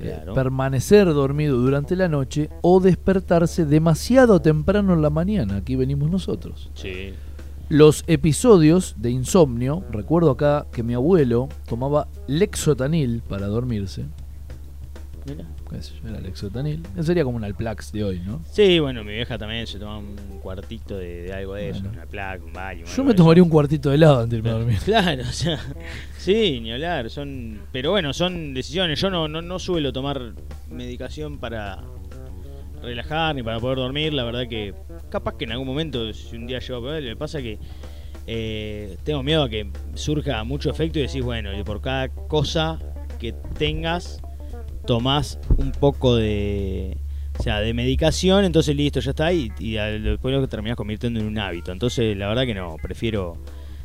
eh, 0.00 0.20
permanecer 0.34 1.06
dormido 1.06 1.56
durante 1.56 1.94
la 1.94 2.08
noche 2.08 2.48
o 2.62 2.80
despertarse 2.80 3.64
demasiado 3.64 4.40
temprano 4.42 4.94
en 4.94 5.02
la 5.02 5.10
mañana. 5.10 5.56
Aquí 5.56 5.76
venimos 5.76 6.10
nosotros. 6.10 6.70
Sí. 6.74 7.12
Los 7.68 8.02
episodios 8.06 8.94
de 8.98 9.10
insomnio, 9.10 9.84
recuerdo 9.90 10.30
acá 10.30 10.66
que 10.72 10.82
mi 10.82 10.94
abuelo 10.94 11.48
tomaba 11.68 12.08
Lexotanil 12.26 13.22
para 13.28 13.46
dormirse. 13.46 14.04
Mira. 15.26 15.44
Era 16.08 16.20
Lexotanil. 16.20 16.82
Sería 17.02 17.24
como 17.24 17.36
un 17.36 17.44
Alplax 17.44 17.92
de 17.92 18.02
hoy, 18.02 18.20
¿no? 18.24 18.40
Sí, 18.50 18.78
bueno, 18.78 19.04
mi 19.04 19.12
vieja 19.12 19.36
también 19.36 19.66
se 19.66 19.78
toma 19.78 19.98
un 19.98 20.16
cuartito 20.40 20.96
de, 20.96 21.24
de 21.24 21.32
algo 21.34 21.54
de 21.56 21.68
eso, 21.68 21.80
Bueno. 21.80 21.96
una 21.98 22.06
placa, 22.06 22.42
un 22.42 22.52
Valium, 22.54 22.86
Yo 22.86 22.92
algo 22.92 23.04
me 23.04 23.10
de 23.12 23.16
tomaría 23.18 23.42
un 23.42 23.50
cuartito 23.50 23.90
de 23.90 23.96
helado 23.96 24.20
antes 24.20 24.30
de 24.30 24.36
irme 24.38 24.48
a 24.48 24.52
dormir. 24.54 24.78
Claro, 24.86 25.22
o 25.28 25.32
sea, 25.32 25.60
sí, 26.16 26.60
ni 26.62 26.72
hablar, 26.72 27.10
son, 27.10 27.60
pero 27.70 27.90
bueno, 27.90 28.14
son 28.14 28.54
decisiones. 28.54 28.98
Yo 28.98 29.10
no, 29.10 29.28
no, 29.28 29.42
no 29.42 29.58
suelo 29.58 29.92
tomar 29.92 30.32
medicación 30.70 31.36
para 31.36 31.82
relajar 32.82 33.34
ni 33.34 33.42
para 33.42 33.60
poder 33.60 33.78
dormir. 33.78 34.12
La 34.14 34.24
verdad 34.24 34.48
que 34.48 34.74
capaz 35.10 35.36
que 35.36 35.44
en 35.44 35.52
algún 35.52 35.66
momento, 35.66 36.12
si 36.12 36.36
un 36.36 36.46
día 36.46 36.58
llego 36.58 36.78
a 36.78 36.80
poder, 36.80 37.04
me 37.04 37.16
pasa 37.16 37.40
que 37.40 37.58
eh, 38.26 38.96
tengo 39.04 39.22
miedo 39.22 39.42
a 39.42 39.48
que 39.48 39.70
surja 39.94 40.44
mucho 40.44 40.70
efecto 40.70 40.98
y 40.98 41.02
decís, 41.02 41.22
bueno, 41.22 41.58
y 41.58 41.62
por 41.64 41.80
cada 41.80 42.08
cosa 42.08 42.78
que 43.18 43.32
tengas, 43.58 44.20
tomás 44.86 45.38
un 45.56 45.72
poco 45.72 46.16
de... 46.16 46.96
Sea, 47.40 47.60
de 47.60 47.72
medicación, 47.72 48.44
entonces 48.44 48.74
listo, 48.74 48.98
ya 48.98 49.10
está, 49.10 49.32
y, 49.32 49.52
y 49.60 49.74
después 49.74 50.34
lo 50.34 50.48
terminás 50.48 50.76
convirtiendo 50.76 51.20
en 51.20 51.26
un 51.26 51.38
hábito. 51.38 51.70
Entonces, 51.70 52.16
la 52.16 52.26
verdad 52.26 52.44
que 52.46 52.54
no, 52.54 52.74
prefiero 52.82 53.38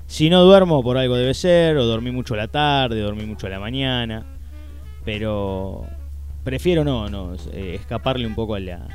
si 0.07 0.29
no 0.29 0.43
duermo, 0.43 0.83
por 0.83 0.97
algo 0.97 1.15
debe 1.15 1.33
ser, 1.33 1.77
o 1.77 1.85
dormí 1.85 2.11
mucho 2.11 2.35
la 2.35 2.47
tarde, 2.47 2.99
dormí 2.99 3.25
mucho 3.25 3.47
a 3.47 3.49
la 3.49 3.59
mañana, 3.59 4.25
pero 5.05 5.87
prefiero 6.43 6.83
no, 6.83 7.09
no, 7.09 7.35
eh, 7.51 7.75
escaparle 7.79 8.27
un 8.27 8.35
poco 8.35 8.55
a, 8.55 8.59
la, 8.59 8.87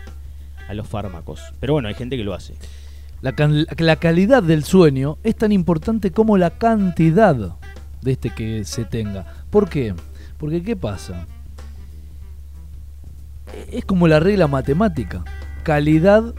a 0.68 0.74
los 0.74 0.86
fármacos. 0.86 1.40
Pero 1.60 1.72
bueno, 1.74 1.88
hay 1.88 1.94
gente 1.94 2.16
que 2.16 2.24
lo 2.24 2.34
hace. 2.34 2.54
La, 3.20 3.32
can- 3.32 3.66
la 3.78 3.96
calidad 3.96 4.42
del 4.42 4.64
sueño 4.64 5.18
es 5.24 5.34
tan 5.36 5.50
importante 5.52 6.10
como 6.12 6.38
la 6.38 6.50
cantidad 6.50 7.56
de 8.02 8.12
este 8.12 8.30
que 8.30 8.64
se 8.64 8.84
tenga. 8.84 9.26
¿Por 9.50 9.68
qué? 9.68 9.94
Porque 10.38 10.62
¿qué 10.62 10.76
pasa? 10.76 11.26
Es 13.72 13.84
como 13.84 14.06
la 14.08 14.20
regla 14.20 14.46
matemática. 14.46 15.24
Calidad 15.62 16.34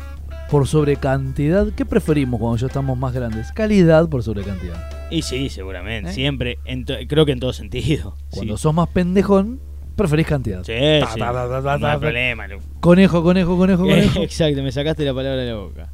por 0.49 0.67
sobre 0.67 0.95
cantidad. 0.95 1.67
¿Qué 1.75 1.85
preferimos 1.85 2.39
cuando 2.39 2.57
ya 2.57 2.67
estamos 2.67 2.97
más 2.97 3.13
grandes? 3.13 3.51
Calidad 3.51 4.07
por 4.07 4.23
sobre 4.23 4.43
cantidad. 4.43 5.09
Y 5.11 5.23
sí, 5.23 5.49
seguramente, 5.49 6.11
¿Eh? 6.11 6.13
siempre, 6.13 6.59
en 6.65 6.83
creo 6.83 7.25
que 7.25 7.31
en 7.33 7.39
todo 7.39 7.51
sentido. 7.51 8.15
Cuando 8.29 8.57
sí. 8.57 8.63
sos 8.63 8.73
más 8.73 8.87
pendejón, 8.89 9.59
preferís 9.99 10.25
cantidad. 10.27 10.63
Sí, 10.63 10.73
sí, 11.13 11.19
no 11.19 11.87
hay 11.87 11.97
problema. 11.99 12.47
lo- 12.47 12.59
Conejo, 12.79 13.21
conejo, 13.21 13.57
conejo, 13.57 13.83
conejo. 13.83 14.23
Exacto, 14.23 14.63
me 14.63 14.71
sacaste 14.71 15.05
la 15.05 15.13
palabra 15.13 15.41
de 15.41 15.49
la 15.51 15.55
boca. 15.57 15.91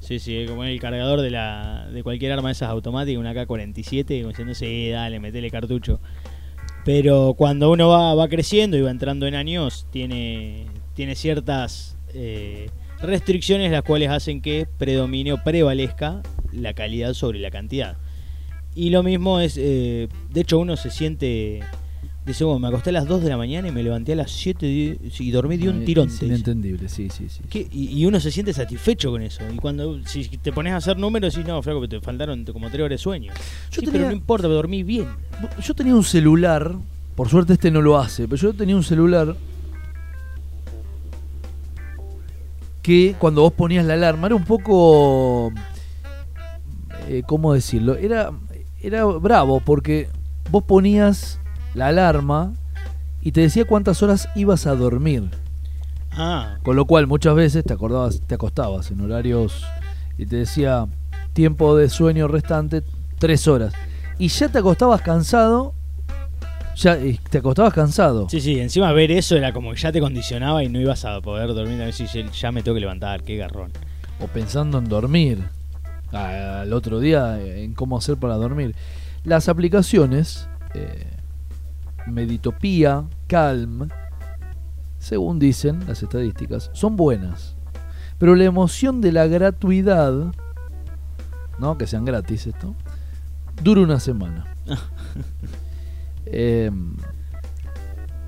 Sí, 0.00 0.18
sí, 0.18 0.44
como 0.46 0.64
el 0.64 0.78
cargador 0.80 1.22
de 1.22 1.30
la 1.30 1.88
de 1.90 2.02
cualquier 2.02 2.32
arma 2.32 2.48
de 2.48 2.52
esas 2.52 2.68
automáticas, 2.68 3.18
una 3.18 3.32
K-47, 3.32 4.18
como 4.20 4.28
diciendo, 4.28 4.54
sí, 4.54 4.90
dale, 4.90 5.18
metele 5.18 5.50
cartucho. 5.50 5.98
Pero 6.84 7.34
cuando 7.38 7.70
uno 7.70 7.88
va, 7.88 8.14
va 8.14 8.28
creciendo 8.28 8.76
y 8.76 8.82
va 8.82 8.90
entrando 8.90 9.26
en 9.26 9.34
años, 9.34 9.86
tiene, 9.90 10.66
tiene 10.94 11.14
ciertas 11.14 11.96
eh, 12.12 12.68
restricciones 13.00 13.72
las 13.72 13.82
cuales 13.82 14.10
hacen 14.10 14.42
que 14.42 14.66
predomine 14.78 15.32
o 15.32 15.42
prevalezca 15.42 16.20
la 16.52 16.74
calidad 16.74 17.14
sobre 17.14 17.38
la 17.38 17.50
cantidad. 17.50 17.96
Y 18.74 18.90
lo 18.90 19.02
mismo 19.02 19.40
es, 19.40 19.56
eh, 19.56 20.08
de 20.30 20.40
hecho 20.42 20.58
uno 20.58 20.76
se 20.76 20.90
siente, 20.90 21.60
dice, 22.26 22.44
bueno, 22.44 22.58
me 22.60 22.68
acosté 22.68 22.90
a 22.90 22.92
las 22.94 23.06
2 23.06 23.22
de 23.22 23.28
la 23.28 23.36
mañana 23.36 23.68
y 23.68 23.72
me 23.72 23.82
levanté 23.82 24.12
a 24.12 24.16
las 24.16 24.30
7 24.30 24.66
y, 24.66 25.30
dormí 25.30 25.56
de 25.56 25.68
un 25.68 25.80
Ay, 25.80 25.84
tirón. 25.84 26.08
Es 26.08 26.22
inentendible, 26.22 26.88
sí, 26.88 27.08
sí, 27.10 27.28
sí. 27.28 27.40
¿Qué? 27.50 27.66
Y, 27.70 27.88
y 27.98 28.06
uno 28.06 28.18
se 28.20 28.30
siente 28.30 28.52
satisfecho 28.52 29.10
con 29.10 29.22
eso. 29.22 29.42
Y 29.52 29.56
cuando 29.56 30.02
si 30.06 30.24
te 30.28 30.52
pones 30.52 30.72
a 30.72 30.76
hacer 30.76 30.96
números, 30.98 31.34
decís, 31.34 31.46
no, 31.48 31.62
flaco, 31.62 31.86
te 31.88 32.00
faltaron 32.00 32.44
como 32.46 32.68
tres 32.70 32.80
horas 32.80 32.90
de 32.90 32.98
sueño. 32.98 33.32
Yo 33.70 33.80
Sí, 33.80 33.86
tenía- 33.86 33.92
pero 33.92 34.06
no 34.06 34.12
importa, 34.12 34.44
pero 34.44 34.54
dormí 34.54 34.82
bien. 34.82 35.08
Yo 35.62 35.74
tenía 35.74 35.94
un 35.94 36.04
celular, 36.04 36.74
por 37.14 37.28
suerte 37.28 37.52
este 37.54 37.70
no 37.70 37.82
lo 37.82 37.98
hace, 37.98 38.24
pero 38.26 38.36
yo 38.40 38.52
tenía 38.54 38.76
un 38.76 38.84
celular 38.84 39.36
que 42.82 43.14
cuando 43.18 43.42
vos 43.42 43.52
ponías 43.52 43.84
la 43.86 43.94
alarma 43.94 44.26
era 44.26 44.36
un 44.36 44.44
poco, 44.44 45.52
eh, 47.08 47.22
¿cómo 47.26 47.54
decirlo? 47.54 47.96
Era, 47.96 48.30
era 48.82 49.04
bravo 49.06 49.60
porque 49.60 50.08
vos 50.50 50.64
ponías 50.64 51.40
la 51.74 51.88
alarma 51.88 52.52
y 53.20 53.32
te 53.32 53.40
decía 53.42 53.64
cuántas 53.64 54.02
horas 54.02 54.28
ibas 54.34 54.66
a 54.66 54.74
dormir. 54.74 55.30
Ah, 56.12 56.58
Con 56.62 56.76
lo 56.76 56.84
cual 56.84 57.06
muchas 57.06 57.34
veces 57.34 57.64
te 57.64 57.72
acordabas, 57.72 58.20
te 58.20 58.34
acostabas 58.36 58.90
en 58.90 59.00
horarios 59.00 59.64
y 60.16 60.26
te 60.26 60.36
decía 60.36 60.86
tiempo 61.32 61.76
de 61.76 61.88
sueño 61.88 62.28
restante 62.28 62.82
tres 63.18 63.48
horas. 63.48 63.74
Y 64.18 64.28
ya 64.28 64.48
te 64.48 64.58
acostabas 64.58 65.00
cansado. 65.02 65.74
Ya 66.76 66.98
te 67.30 67.38
acostabas 67.38 67.72
cansado. 67.72 68.28
sí, 68.28 68.40
sí, 68.40 68.58
encima 68.58 68.90
ver 68.92 69.10
eso 69.12 69.36
era 69.36 69.52
como 69.52 69.72
que 69.72 69.76
ya 69.80 69.92
te 69.92 70.00
condicionaba 70.00 70.62
y 70.64 70.68
no 70.68 70.80
ibas 70.80 71.04
a 71.04 71.20
poder 71.20 71.54
dormir. 71.54 71.80
A 71.80 71.84
ver 71.86 71.94
si 71.94 72.06
ya- 72.06 72.52
me 72.52 72.62
tengo 72.62 72.74
que 72.74 72.80
levantar, 72.80 73.22
qué 73.22 73.36
garrón. 73.36 73.70
O 74.20 74.26
pensando 74.28 74.78
en 74.78 74.88
dormir. 74.88 75.42
Al 76.12 76.72
otro 76.72 77.00
día 77.00 77.40
en 77.40 77.74
cómo 77.74 77.96
hacer 77.98 78.16
para 78.16 78.34
dormir. 78.36 78.74
Las 79.24 79.48
aplicaciones 79.48 80.48
eh, 80.74 81.06
Meditopía, 82.06 83.04
Calm, 83.26 83.88
según 84.98 85.38
dicen 85.38 85.86
las 85.86 86.02
estadísticas, 86.02 86.70
son 86.72 86.96
buenas. 86.96 87.56
Pero 88.18 88.34
la 88.34 88.44
emoción 88.44 89.00
de 89.00 89.12
la 89.12 89.26
gratuidad, 89.26 90.32
¿no? 91.58 91.78
Que 91.78 91.86
sean 91.86 92.04
gratis 92.04 92.46
esto, 92.46 92.74
dura 93.62 93.82
una 93.82 94.00
semana. 94.00 94.46
Eh, 96.26 96.70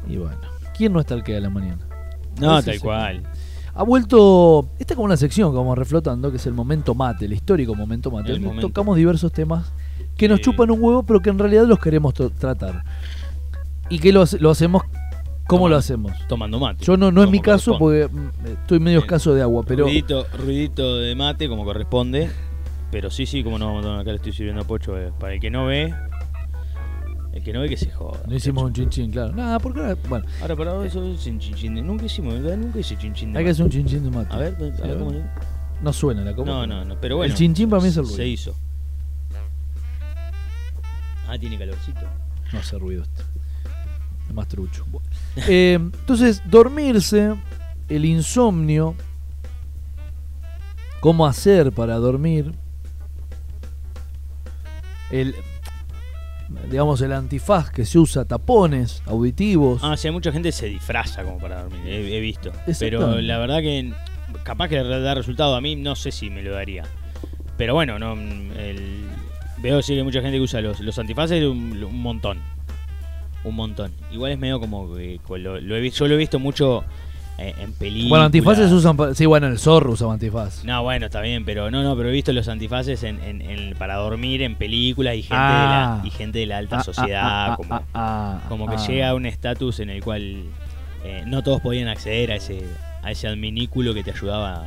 y 0.06 0.18
bueno, 0.18 0.37
¿quién 0.76 0.92
no 0.92 1.00
está 1.00 1.14
al 1.14 1.25
que 1.25 1.33
de 1.33 1.40
la 1.40 1.49
mañana? 1.49 1.78
No, 2.38 2.62
tal 2.62 2.78
cual. 2.78 3.23
Ha 3.75 3.83
vuelto. 3.83 4.68
Esta 4.78 4.95
es 4.95 4.97
como 4.97 5.06
una 5.06 5.16
sección 5.16 5.50
que 5.50 5.56
vamos 5.56 5.76
reflotando, 5.76 6.30
que 6.30 6.37
es 6.37 6.47
el 6.47 6.54
momento 6.54 6.95
mate, 6.95 7.25
el 7.25 7.33
histórico 7.33 7.75
momento 7.75 8.11
mate. 8.11 8.28
El 8.28 8.35
donde 8.35 8.47
momento. 8.49 8.68
Tocamos 8.68 8.97
diversos 8.97 9.33
temas 9.33 9.73
que 10.16 10.28
nos 10.28 10.40
chupan 10.40 10.71
un 10.71 10.83
huevo, 10.83 11.02
pero 11.02 11.21
que 11.21 11.30
en 11.30 11.38
realidad 11.38 11.64
los 11.66 11.78
queremos 11.78 12.14
tratar. 12.14 12.85
¿Y 13.88 13.99
que 13.99 14.12
lo, 14.12 14.23
hace- 14.23 14.38
lo 14.38 14.50
hacemos? 14.50 14.83
¿Cómo 15.49 15.61
Tomando. 15.61 15.69
lo 15.69 15.76
hacemos? 15.76 16.12
Tomando 16.28 16.59
mate. 16.59 16.85
Yo 16.85 16.97
no, 16.97 17.12
no 17.12 17.23
es 17.23 17.31
mi 17.31 17.40
caso 17.40 17.78
porque 17.78 18.09
mm, 18.11 18.47
estoy 18.47 18.81
medio 18.81 18.99
escaso 18.99 19.33
de 19.35 19.43
agua, 19.43 19.62
pero. 19.66 19.85
Ruidito, 19.85 20.26
ruidito 20.37 20.97
de 20.97 21.14
mate 21.14 21.49
como 21.49 21.64
corresponde. 21.64 22.28
Pero 22.90 23.11
sí, 23.11 23.26
sí, 23.26 23.45
como 23.45 23.59
no 23.59 23.66
vamos 23.66 23.81
a 23.81 23.87
tomar 23.87 24.00
acá 24.00 24.11
le 24.11 24.16
estoy 24.16 24.33
sirviendo 24.33 24.62
a 24.62 24.64
Pocho. 24.66 24.99
eh, 24.99 25.12
Para 25.19 25.35
el 25.35 25.40
que 25.40 25.50
no 25.50 25.66
ve, 25.66 25.95
el 27.33 27.43
que 27.45 27.52
no 27.52 27.61
ve 27.61 27.69
que 27.69 27.76
se 27.76 27.90
joda. 27.90 28.21
No 28.26 28.35
hicimos 28.35 28.64
un 28.64 28.73
chinchín, 28.73 29.11
claro. 29.12 29.33
Nada, 29.35 29.59
porque 29.61 29.81
ahora. 29.81 29.97
Bueno, 30.09 30.26
Ahora, 30.40 30.57
para 30.57 30.85
eso 30.87 31.05
es 31.05 31.26
un 31.26 31.38
chinchín. 31.38 31.75
de- 31.76 31.83
Nunca 31.83 32.07
hicimos, 32.07 32.35
¿verdad? 32.35 32.57
Nunca 32.57 32.81
hice 32.81 32.97
chinchín 32.97 33.33
de 33.33 33.38
hay 33.38 33.45
que 33.45 33.50
mate. 33.50 33.52
hacer 33.52 33.64
un 33.66 33.71
chinchín 33.71 34.02
de 34.05 34.11
mate. 34.11 34.35
A 34.35 34.38
ver, 34.38 34.55
a 34.55 34.59
ver, 34.59 34.76
Sí, 34.76 34.83
a 34.83 34.87
ver. 34.87 34.99
¿cómo 34.99 35.11
se- 35.12 35.23
No 35.83 35.93
suena 35.93 36.23
la 36.25 36.35
copa. 36.35 36.50
No, 36.50 36.66
no, 36.66 36.85
no, 36.85 37.00
pero 37.00 37.16
bueno. 37.19 37.33
El 37.33 37.38
chinchín 37.38 37.69
para 37.71 37.83
mí 37.83 37.88
es 37.88 37.97
el 37.97 38.02
ruido. 38.05 38.16
Se 38.16 38.26
hizo. 38.26 38.55
Ah, 41.28 41.38
tiene 41.38 41.59
calorcito. 41.59 42.00
No 42.52 42.59
hace 42.61 42.78
ruido 42.78 43.02
esto. 43.02 43.23
Más 44.35 44.49
trucho. 44.49 44.85
Eh, 45.49 45.75
entonces, 45.75 46.42
dormirse, 46.47 47.35
el 47.88 48.04
insomnio, 48.04 48.95
cómo 51.00 51.26
hacer 51.26 51.73
para 51.73 51.97
dormir, 51.97 52.52
el, 55.11 55.35
digamos, 56.71 57.00
el 57.00 57.12
antifaz 57.12 57.71
que 57.71 57.85
se 57.85 57.99
usa, 57.99 58.25
tapones 58.25 59.02
auditivos. 59.06 59.80
Ah, 59.83 59.97
sí, 59.97 60.11
mucha 60.11 60.33
gente 60.33 60.52
se 60.52 60.66
disfraza 60.66 61.23
como 61.23 61.38
para 61.38 61.62
dormir, 61.62 61.80
he, 61.87 62.16
he 62.16 62.21
visto. 62.21 62.52
Pero 62.78 63.21
la 63.21 63.38
verdad 63.38 63.61
que 63.61 63.92
capaz 64.42 64.68
que 64.68 64.76
da 64.83 65.14
resultado 65.14 65.54
a 65.54 65.61
mí, 65.61 65.76
no 65.76 65.95
sé 65.97 66.11
si 66.12 66.28
me 66.30 66.42
lo 66.42 66.52
daría. 66.52 66.85
Pero 67.56 67.75
bueno, 67.75 67.99
no 67.99 68.12
el- 68.14 69.06
veo 69.59 69.80
sí 69.80 69.92
que 69.95 70.00
hay 70.00 70.04
mucha 70.04 70.21
gente 70.21 70.37
que 70.37 70.42
usa 70.42 70.61
los, 70.61 70.80
los 70.80 70.99
antifaces 70.99 71.42
un, 71.45 71.83
un 71.83 72.02
montón. 72.02 72.38
Un 73.47 73.55
montón. 73.55 73.93
Igual 74.12 74.33
es 74.33 74.38
medio 74.38 74.59
como 74.61 74.93
que 74.95 75.21
con 75.26 75.43
lo, 75.43 75.61
lo 75.61 75.76
he 75.76 75.81
visto, 75.81 76.00
yo 76.05 76.09
lo 76.09 76.15
he 76.15 76.19
visto 76.19 76.38
mucho 76.41 76.85
eh, 77.38 77.54
en 77.61 77.73
películas. 77.75 78.09
bueno, 78.11 78.25
antifaces 78.25 78.73
usan. 78.73 78.97
pa- 78.97 79.15
Sí, 79.15 79.25
bueno, 79.26 79.47
el 79.47 79.59
zorro 79.59 79.93
usa 79.93 80.11
antifaz. 80.13 80.65
No, 80.65 80.82
bueno, 80.82 81.06
está 81.06 81.21
bien, 81.21 81.45
pero 81.45 81.71
no, 81.71 81.82
no, 81.82 81.97
pero 81.97 82.09
he 82.09 82.13
visto 82.13 82.32
los 82.32 82.49
antifaces 82.49 83.02
en, 83.04 83.21
en- 83.23 83.43
en- 83.43 83.76
para 83.76 83.97
dormir 83.97 84.43
en 84.43 84.56
películas 84.56 85.15
y 85.15 85.23
gente, 85.23 85.37
Ah. 85.39 86.00
de, 86.02 86.02
la, 86.02 86.06
y 86.09 86.11
gente 86.11 86.39
de 86.41 86.47
la 86.47 86.59
alta 86.59 86.78
Ah, 86.78 86.82
sociedad, 86.82 87.23
ah, 87.25 87.52
ah, 87.52 87.56
como, 87.56 87.75
ah, 87.75 87.82
ah, 87.95 88.41
como 88.49 88.67
que 88.69 88.76
ah. 88.76 88.87
llega 88.89 89.09
a 89.11 89.15
un 89.15 89.26
estatus 89.26 89.80
en 89.80 89.91
el 89.91 90.02
cual 90.02 90.45
eh, 91.04 91.23
no 91.26 91.43
todos 91.43 91.61
podían 91.61 91.87
acceder 91.89 92.32
a 92.32 92.37
ese, 92.37 92.65
a 93.04 93.11
ese 93.13 93.28
adminículo 93.28 93.95
que 93.95 94.02
te 94.02 94.11
ayudaba, 94.11 94.65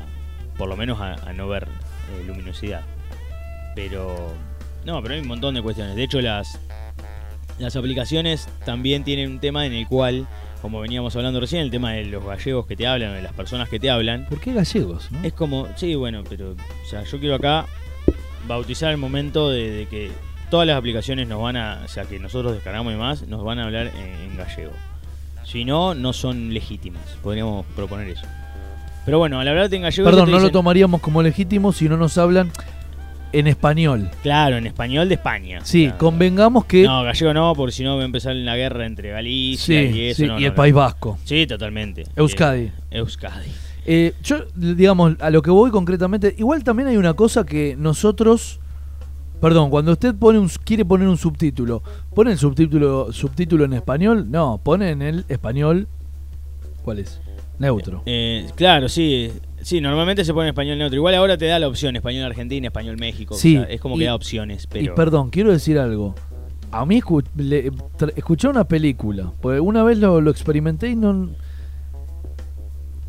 por 0.57 0.69
lo 0.69 0.77
menos, 0.77 1.01
a, 1.01 1.15
a 1.15 1.33
no 1.33 1.47
ver 1.49 1.63
eh, 1.63 2.23
luminosidad. 2.25 2.81
Pero, 3.75 4.33
no, 4.85 5.01
pero 5.01 5.13
hay 5.15 5.19
un 5.21 5.27
montón 5.27 5.55
de 5.55 5.61
cuestiones. 5.61 5.95
De 5.95 6.03
hecho, 6.03 6.21
las, 6.21 6.59
las 7.59 7.75
aplicaciones 7.75 8.47
también 8.65 9.03
tienen 9.03 9.31
un 9.31 9.39
tema 9.39 9.65
en 9.65 9.73
el 9.73 9.87
cual, 9.87 10.27
como 10.61 10.79
veníamos 10.81 11.15
hablando 11.15 11.39
recién, 11.39 11.61
el 11.61 11.71
tema 11.71 11.93
de 11.93 12.05
los 12.05 12.25
gallegos 12.25 12.65
que 12.65 12.75
te 12.75 12.87
hablan, 12.87 13.13
de 13.13 13.21
las 13.21 13.33
personas 13.33 13.69
que 13.69 13.79
te 13.79 13.89
hablan, 13.89 14.25
¿Por 14.27 14.39
qué 14.39 14.53
gallegos? 14.53 15.11
no? 15.11 15.19
es 15.23 15.33
como, 15.33 15.67
sí, 15.75 15.95
bueno, 15.95 16.23
pero, 16.27 16.51
o 16.51 16.89
sea, 16.89 17.03
yo 17.03 17.19
quiero 17.19 17.35
acá 17.35 17.65
bautizar 18.47 18.91
el 18.91 18.97
momento 18.97 19.49
de, 19.49 19.69
de 19.71 19.85
que 19.87 20.11
todas 20.49 20.65
las 20.65 20.77
aplicaciones 20.77 21.27
nos 21.27 21.41
van 21.41 21.57
a, 21.57 21.81
o 21.85 21.87
sea, 21.87 22.05
que 22.05 22.17
nosotros 22.19 22.53
descargamos 22.53 22.93
y 22.93 22.97
más, 22.97 23.27
nos 23.27 23.43
van 23.43 23.59
a 23.59 23.65
hablar 23.65 23.87
en, 23.87 24.31
en 24.31 24.37
gallego. 24.37 24.71
Si 25.43 25.65
no, 25.65 25.95
no 25.95 26.13
son 26.13 26.53
legítimas. 26.53 27.01
Podríamos 27.23 27.65
proponer 27.75 28.07
eso. 28.07 28.25
Pero 29.05 29.17
bueno, 29.17 29.39
al 29.39 29.47
hablarte 29.47 29.75
en 29.75 29.81
gallego. 29.81 30.07
Perdón, 30.07 30.29
no 30.29 30.39
lo 30.39 30.51
tomaríamos 30.51 31.01
como 31.01 31.23
legítimo 31.23 31.73
si 31.73 31.89
no 31.89 31.97
nos 31.97 32.17
hablan 32.19 32.51
en 33.31 33.47
español. 33.47 34.09
Claro, 34.23 34.57
en 34.57 34.65
español 34.67 35.07
de 35.09 35.15
España. 35.15 35.59
Sí, 35.63 35.83
Claro. 35.85 35.97
convengamos 35.97 36.65
que. 36.65 36.83
No, 36.83 37.03
gallego 37.03 37.33
no, 37.33 37.53
porque 37.55 37.71
si 37.71 37.83
no 37.83 37.95
va 37.95 38.01
a 38.01 38.05
empezar 38.05 38.35
la 38.35 38.55
guerra 38.57 38.85
entre 38.85 39.09
Galicia 39.11 39.81
sí, 39.81 39.97
y 39.97 40.05
eso. 40.07 40.21
sí, 40.23 40.27
no, 40.27 40.37
y 40.37 40.41
no, 40.41 40.47
el 40.47 40.51
no. 40.53 40.55
País 40.55 40.73
Vasco. 40.73 41.17
Sí, 41.23 41.45
totalmente. 41.47 42.05
Euskadi. 42.15 42.63
Eh, 42.63 42.71
Euskadi. 42.91 43.49
Eh, 43.85 44.13
yo, 44.23 44.45
digamos, 44.55 45.15
a 45.19 45.29
lo 45.29 45.41
que 45.41 45.51
voy 45.51 45.71
concretamente, 45.71 46.35
igual 46.37 46.63
también 46.63 46.89
hay 46.89 46.97
una 46.97 47.13
cosa 47.13 47.45
que 47.45 47.75
nosotros, 47.77 48.59
perdón, 49.41 49.69
cuando 49.69 49.93
usted 49.93 50.13
pone 50.15 50.37
un, 50.37 50.49
quiere 50.63 50.85
poner 50.85 51.07
un 51.07 51.17
subtítulo, 51.17 51.81
¿pone 52.13 52.31
el 52.33 52.37
subtítulo, 52.37 53.11
subtítulo 53.13 53.65
en 53.65 53.73
español? 53.73 54.29
No, 54.29 54.59
pone 54.63 54.89
en 54.91 55.01
el 55.01 55.25
español, 55.29 55.87
¿cuál 56.83 56.99
es? 56.99 57.19
Neutro. 57.57 58.03
Eh, 58.05 58.47
claro, 58.55 58.87
sí. 58.89 59.31
Sí, 59.61 59.81
normalmente 59.81 60.23
se 60.25 60.33
pone 60.33 60.49
español 60.49 60.77
neutro. 60.77 60.95
Igual 60.97 61.15
ahora 61.15 61.37
te 61.37 61.45
da 61.45 61.59
la 61.59 61.67
opción 61.67 61.95
español 61.95 62.25
Argentina, 62.25 62.67
español 62.67 62.97
México. 62.97 63.35
Sí, 63.35 63.57
o 63.57 63.61
sea, 63.63 63.69
es 63.69 63.81
como 63.81 63.95
y- 63.95 63.99
que 63.99 64.05
da 64.05 64.15
opciones. 64.15 64.67
Pero... 64.67 64.93
Y 64.93 64.95
perdón, 64.95 65.29
quiero 65.29 65.51
decir 65.51 65.77
algo. 65.79 66.15
A 66.71 66.85
mí 66.85 67.01
escu- 67.01 67.25
le- 67.35 67.71
escuché 68.15 68.47
una 68.47 68.63
película, 68.63 69.31
porque 69.41 69.59
una 69.59 69.83
vez 69.83 69.97
lo, 69.97 70.21
lo 70.21 70.31
experimenté 70.31 70.89
y 70.89 70.95
no... 70.95 71.29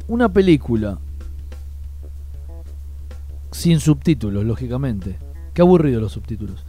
Una 0.09 0.33
película 0.33 0.99
sin 3.53 3.81
subtítulos, 3.81 4.45
lógicamente. 4.45 5.17
Qué 5.55 5.63
aburrido 5.63 6.01
los 6.01 6.13
subtítulos. 6.13 6.65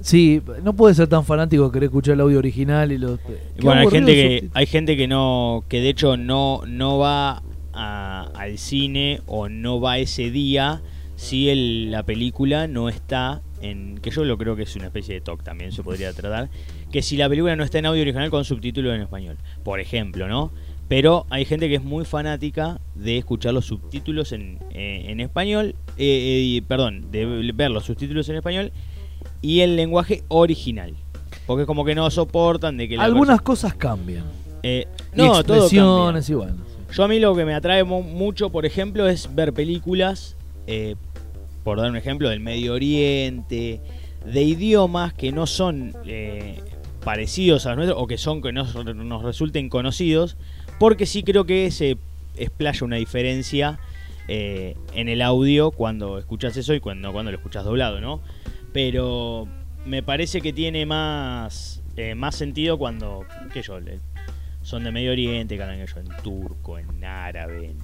Sí, 0.00 0.42
no 0.64 0.72
puede 0.74 0.94
ser 0.94 1.06
tan 1.08 1.24
fanático 1.24 1.66
de 1.66 1.70
querer 1.72 1.84
escuchar 1.84 2.14
el 2.14 2.20
audio 2.22 2.38
original 2.38 2.90
y 2.90 2.98
los... 2.98 3.20
Bueno, 3.60 3.82
hay 3.82 3.88
gente 3.88 4.12
que 4.14 4.48
hay 4.54 4.66
gente 4.66 4.96
que 4.96 5.06
no 5.06 5.62
que 5.68 5.80
de 5.80 5.90
hecho 5.90 6.16
no 6.16 6.62
no 6.66 6.98
va 6.98 7.42
a- 7.72 8.30
al 8.34 8.58
cine 8.58 9.20
o 9.26 9.48
no 9.48 9.80
va 9.80 9.98
ese 9.98 10.30
día 10.30 10.82
si 11.16 11.48
el- 11.50 11.90
la 11.90 12.02
película 12.04 12.66
no 12.68 12.88
está 12.88 13.42
en 13.60 13.98
que 13.98 14.10
yo 14.10 14.24
lo 14.24 14.36
creo 14.38 14.56
que 14.56 14.62
es 14.64 14.74
una 14.76 14.86
especie 14.86 15.14
de 15.14 15.20
talk 15.20 15.42
también 15.44 15.70
se 15.72 15.82
podría 15.84 16.12
tratar 16.12 16.50
que 16.90 17.00
si 17.02 17.16
la 17.16 17.28
película 17.28 17.54
no 17.54 17.62
está 17.64 17.78
en 17.78 17.86
audio 17.86 18.02
original 18.02 18.28
con 18.30 18.44
subtítulos 18.44 18.94
en 18.94 19.02
español, 19.02 19.36
por 19.62 19.78
ejemplo, 19.80 20.26
¿no? 20.28 20.50
Pero 20.88 21.26
hay 21.30 21.44
gente 21.46 21.68
que 21.68 21.76
es 21.76 21.82
muy 21.84 22.04
fanática 22.04 22.80
de 22.94 23.16
escuchar 23.18 23.54
los 23.54 23.64
subtítulos 23.66 24.32
en, 24.32 24.58
eh, 24.72 25.04
en 25.08 25.20
español, 25.20 25.74
eh, 25.96 26.56
eh, 26.58 26.62
perdón, 26.66 27.10
de 27.10 27.52
ver 27.54 27.70
los 27.70 27.84
subtítulos 27.84 28.28
en 28.28 28.36
español 28.36 28.72
y 29.40 29.60
el 29.60 29.76
lenguaje 29.76 30.22
original. 30.28 30.94
Porque 31.46 31.62
es 31.62 31.66
como 31.66 31.84
que 31.84 31.94
no 31.94 32.10
soportan 32.10 32.76
de 32.76 32.88
que 32.88 32.96
la 32.96 33.04
Algunas 33.04 33.38
perso- 33.38 33.44
cosas 33.44 33.74
cambian. 33.74 34.24
eh, 34.62 34.86
y 35.14 35.16
no, 35.16 35.42
todo 35.44 35.56
expresiones 35.58 36.26
cambia. 36.26 36.32
y 36.32 36.34
bueno. 36.34 36.71
Yo 36.92 37.04
a 37.04 37.08
mí 37.08 37.18
lo 37.18 37.34
que 37.34 37.44
me 37.44 37.54
atrae 37.54 37.84
mu- 37.84 38.02
mucho, 38.02 38.50
por 38.50 38.66
ejemplo, 38.66 39.08
es 39.08 39.34
ver 39.34 39.52
películas, 39.52 40.36
eh, 40.66 40.96
por 41.64 41.78
dar 41.80 41.90
un 41.90 41.96
ejemplo, 41.96 42.28
del 42.28 42.40
Medio 42.40 42.74
Oriente, 42.74 43.80
de 44.26 44.42
idiomas 44.42 45.14
que 45.14 45.32
no 45.32 45.46
son 45.46 45.94
eh, 46.04 46.60
parecidos 47.04 47.64
a 47.66 47.70
los 47.70 47.76
nuestros 47.78 47.98
o 48.02 48.06
que 48.06 48.18
son 48.18 48.42
que 48.42 48.52
nos, 48.52 48.74
nos 48.84 49.22
resulten 49.22 49.68
conocidos, 49.68 50.36
porque 50.78 51.06
sí 51.06 51.22
creo 51.22 51.46
que 51.46 51.70
se 51.70 51.96
explaya 52.36 52.84
una 52.84 52.96
diferencia 52.96 53.78
eh, 54.28 54.76
en 54.94 55.08
el 55.08 55.22
audio 55.22 55.70
cuando 55.70 56.18
escuchas 56.18 56.56
eso 56.56 56.74
y 56.74 56.80
cuando, 56.80 57.12
cuando 57.12 57.30
lo 57.32 57.38
escuchas 57.38 57.64
doblado, 57.64 58.00
¿no? 58.00 58.20
Pero 58.72 59.48
me 59.86 60.02
parece 60.02 60.40
que 60.40 60.52
tiene 60.52 60.84
más, 60.86 61.82
eh, 61.96 62.14
más 62.14 62.34
sentido 62.36 62.78
cuando, 62.78 63.24
qué 63.52 63.62
yo, 63.62 63.78
son 64.62 64.84
de 64.84 64.92
Medio 64.92 65.12
Oriente, 65.12 65.56
que 65.56 65.62
hablan 65.62 65.78
ellos 65.80 65.96
en 65.96 66.08
turco, 66.22 66.78
en 66.78 67.04
árabe, 67.04 67.70
en, 67.70 67.76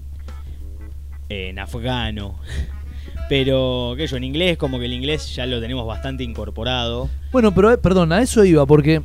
en 1.29 1.59
afgano. 1.59 2.37
Pero, 3.29 3.95
yo, 3.97 4.17
en 4.17 4.25
inglés, 4.25 4.57
como 4.57 4.79
que 4.79 4.87
el 4.87 4.93
inglés 4.93 5.35
ya 5.35 5.45
lo 5.47 5.61
tenemos 5.61 5.87
bastante 5.87 6.25
incorporado. 6.25 7.09
Bueno, 7.33 7.53
pero 7.55 7.71
eh, 7.73 7.77
perdón, 7.79 8.11
a 8.13 8.23
eso 8.23 8.43
iba, 8.45 8.65
porque 8.65 9.03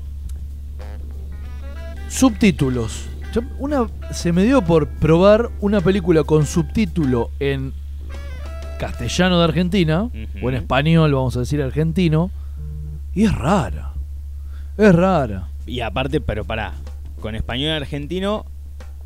subtítulos 2.09 3.07
Yo- 3.33 3.41
una, 3.59 3.87
se 4.11 4.31
me 4.31 4.43
dio 4.43 4.61
por 4.61 4.87
probar 4.87 5.49
una 5.59 5.81
película 5.81 6.23
con 6.23 6.45
subtítulo 6.45 7.31
en 7.39 7.73
castellano 8.79 9.39
de 9.39 9.43
Argentina, 9.45 10.03
Ujú. 10.03 10.13
o 10.45 10.49
en 10.49 10.55
español, 10.55 11.13
vamos 11.13 11.35
a 11.35 11.39
decir 11.39 11.61
argentino, 11.61 12.29
y 13.15 13.23
es 13.23 13.33
rara. 13.33 13.93
Es 14.77 14.93
rara. 14.93 15.47
Y 15.65 15.79
aparte, 15.79 16.21
pero 16.21 16.45
pará, 16.45 16.73
con 17.23 17.35
español 17.35 17.71
argentino 17.71 18.45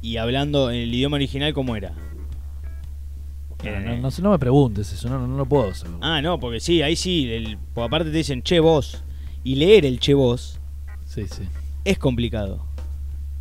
y 0.02 0.18
hablando 0.18 0.72
en 0.72 0.78
el 0.78 0.94
idioma 0.94 1.18
original, 1.18 1.54
¿cómo 1.54 1.76
era? 1.76 1.92
No, 1.92 3.70
Eh, 3.70 3.80
no, 4.02 4.10
no 4.10 4.10
no 4.24 4.32
me 4.32 4.40
preguntes 4.40 4.92
eso, 4.92 5.08
no, 5.08 5.20
no, 5.20 5.28
no 5.28 5.38
lo 5.38 5.46
puedo 5.46 5.70
hacer. 5.70 5.88
Ah, 6.02 6.20
no, 6.20 6.40
porque 6.40 6.60
sí, 6.60 6.82
ahí 6.82 6.96
sí, 6.96 7.32
el- 7.32 7.60
porque 7.76 7.86
aparte 7.88 8.10
te 8.12 8.18
dicen 8.18 8.42
che 8.42 8.60
vos. 8.60 9.04
Y 9.44 9.54
leer 9.56 9.86
el 9.86 10.00
che 10.00 10.16
vos 10.16 10.60
Sí, 11.06 11.28
sí. 11.28 11.44
es 11.86 12.00
complicado. 12.00 12.66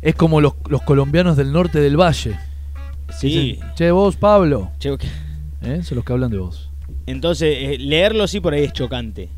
Es 0.03 0.13
como 0.13 0.41
los, 0.41 0.53
los 0.69 0.83
colombianos 0.83 1.37
del 1.37 1.51
norte 1.51 1.79
del 1.81 1.97
valle. 1.99 2.37
Sí. 3.19 3.53
Dicen, 3.53 3.73
che, 3.75 3.89
vos, 3.91 4.15
Pablo. 4.15 4.71
che, 4.79 4.95
¿Eh? 5.63 5.81
Son 5.81 5.95
los 5.95 6.05
que 6.05 6.13
hablan 6.13 6.29
de 6.29 6.37
vos. 6.37 6.69
Entonces, 7.07 7.57
eh, 7.59 7.77
leerlo 7.79 8.27
sí 8.27 8.39
por 8.39 8.53
ahí 8.53 8.63
es 8.65 8.73
chocante. 8.73 9.29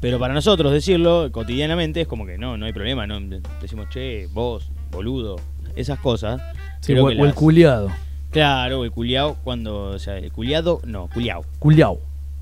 Pero 0.00 0.18
para 0.18 0.32
nosotros 0.32 0.72
decirlo 0.72 1.30
cotidianamente 1.30 2.00
es 2.00 2.06
como 2.06 2.24
que 2.26 2.38
no, 2.38 2.56
no 2.56 2.66
hay 2.66 2.72
problema. 2.72 3.06
No, 3.06 3.20
decimos 3.60 3.88
che, 3.90 4.28
vos, 4.32 4.70
boludo, 4.90 5.36
esas 5.76 5.98
cosas. 5.98 6.40
Sí, 6.80 6.94
o, 6.94 7.10
el 7.10 7.34
culiado. 7.34 7.90
Claro, 8.30 8.84
el 8.84 8.90
culiao 8.92 9.36
cuando. 9.44 9.90
O 9.90 9.98
sea, 9.98 10.16
el 10.16 10.32
culiado, 10.32 10.80
no, 10.84 11.08
culiao. 11.08 11.44
Culiao. 11.58 11.98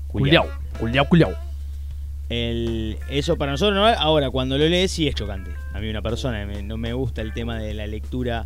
Culiao. 0.07 0.43
Culiao. 0.45 0.59
Culiao, 0.79 1.09
culiao. 1.09 1.49
El, 2.29 2.97
eso 3.09 3.37
para 3.37 3.51
nosotros 3.51 3.75
no 3.75 3.85
Ahora, 3.87 4.29
cuando 4.29 4.57
lo 4.57 4.67
lees, 4.67 4.91
sí 4.91 5.07
es 5.07 5.15
chocante. 5.15 5.51
A 5.73 5.79
mí, 5.79 5.89
una 5.89 6.01
persona 6.03 6.45
me- 6.45 6.61
no 6.61 6.77
me 6.77 6.93
gusta 6.93 7.21
el 7.21 7.33
tema 7.33 7.57
de 7.57 7.73
la 7.73 7.87
lectura 7.87 8.45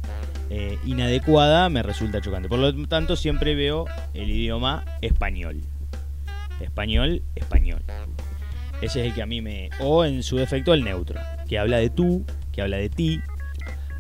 eh, 0.50 0.78
inadecuada, 0.86 1.68
me 1.70 1.84
resulta 1.84 2.22
chocante. 2.22 2.48
Por 2.48 2.60
lo 2.60 2.88
tanto, 2.88 3.16
siempre 3.18 3.56
veo 3.56 3.86
el 4.14 4.30
idioma 4.30 4.86
español. 5.02 5.62
Español, 6.62 7.22
español. 7.36 7.82
Ese 8.82 9.02
es 9.02 9.08
el 9.08 9.14
que 9.14 9.22
a 9.22 9.26
mí 9.26 9.42
me. 9.42 9.70
O 9.80 10.04
en 10.06 10.24
su 10.24 10.36
defecto, 10.38 10.74
el 10.74 10.84
neutro. 10.84 11.20
Que 11.48 11.58
habla 11.60 11.78
de 11.78 11.90
tú, 11.90 12.26
que 12.52 12.62
habla 12.62 12.78
de 12.78 12.90
ti. 12.90 13.20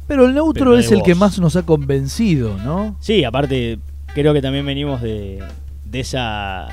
Pero 0.08 0.26
el 0.26 0.34
neutro 0.34 0.66
Pero 0.66 0.78
es 0.78 0.92
el 0.92 1.02
que 1.04 1.16
más 1.16 1.40
nos 1.40 1.56
ha 1.56 1.64
convencido, 1.64 2.58
¿no? 2.58 2.98
Sí, 3.00 3.24
aparte, 3.24 3.80
creo 4.14 4.34
que 4.34 4.42
también 4.42 4.66
venimos 4.66 5.02
de, 5.02 5.42
de 5.86 6.00
esa. 6.02 6.68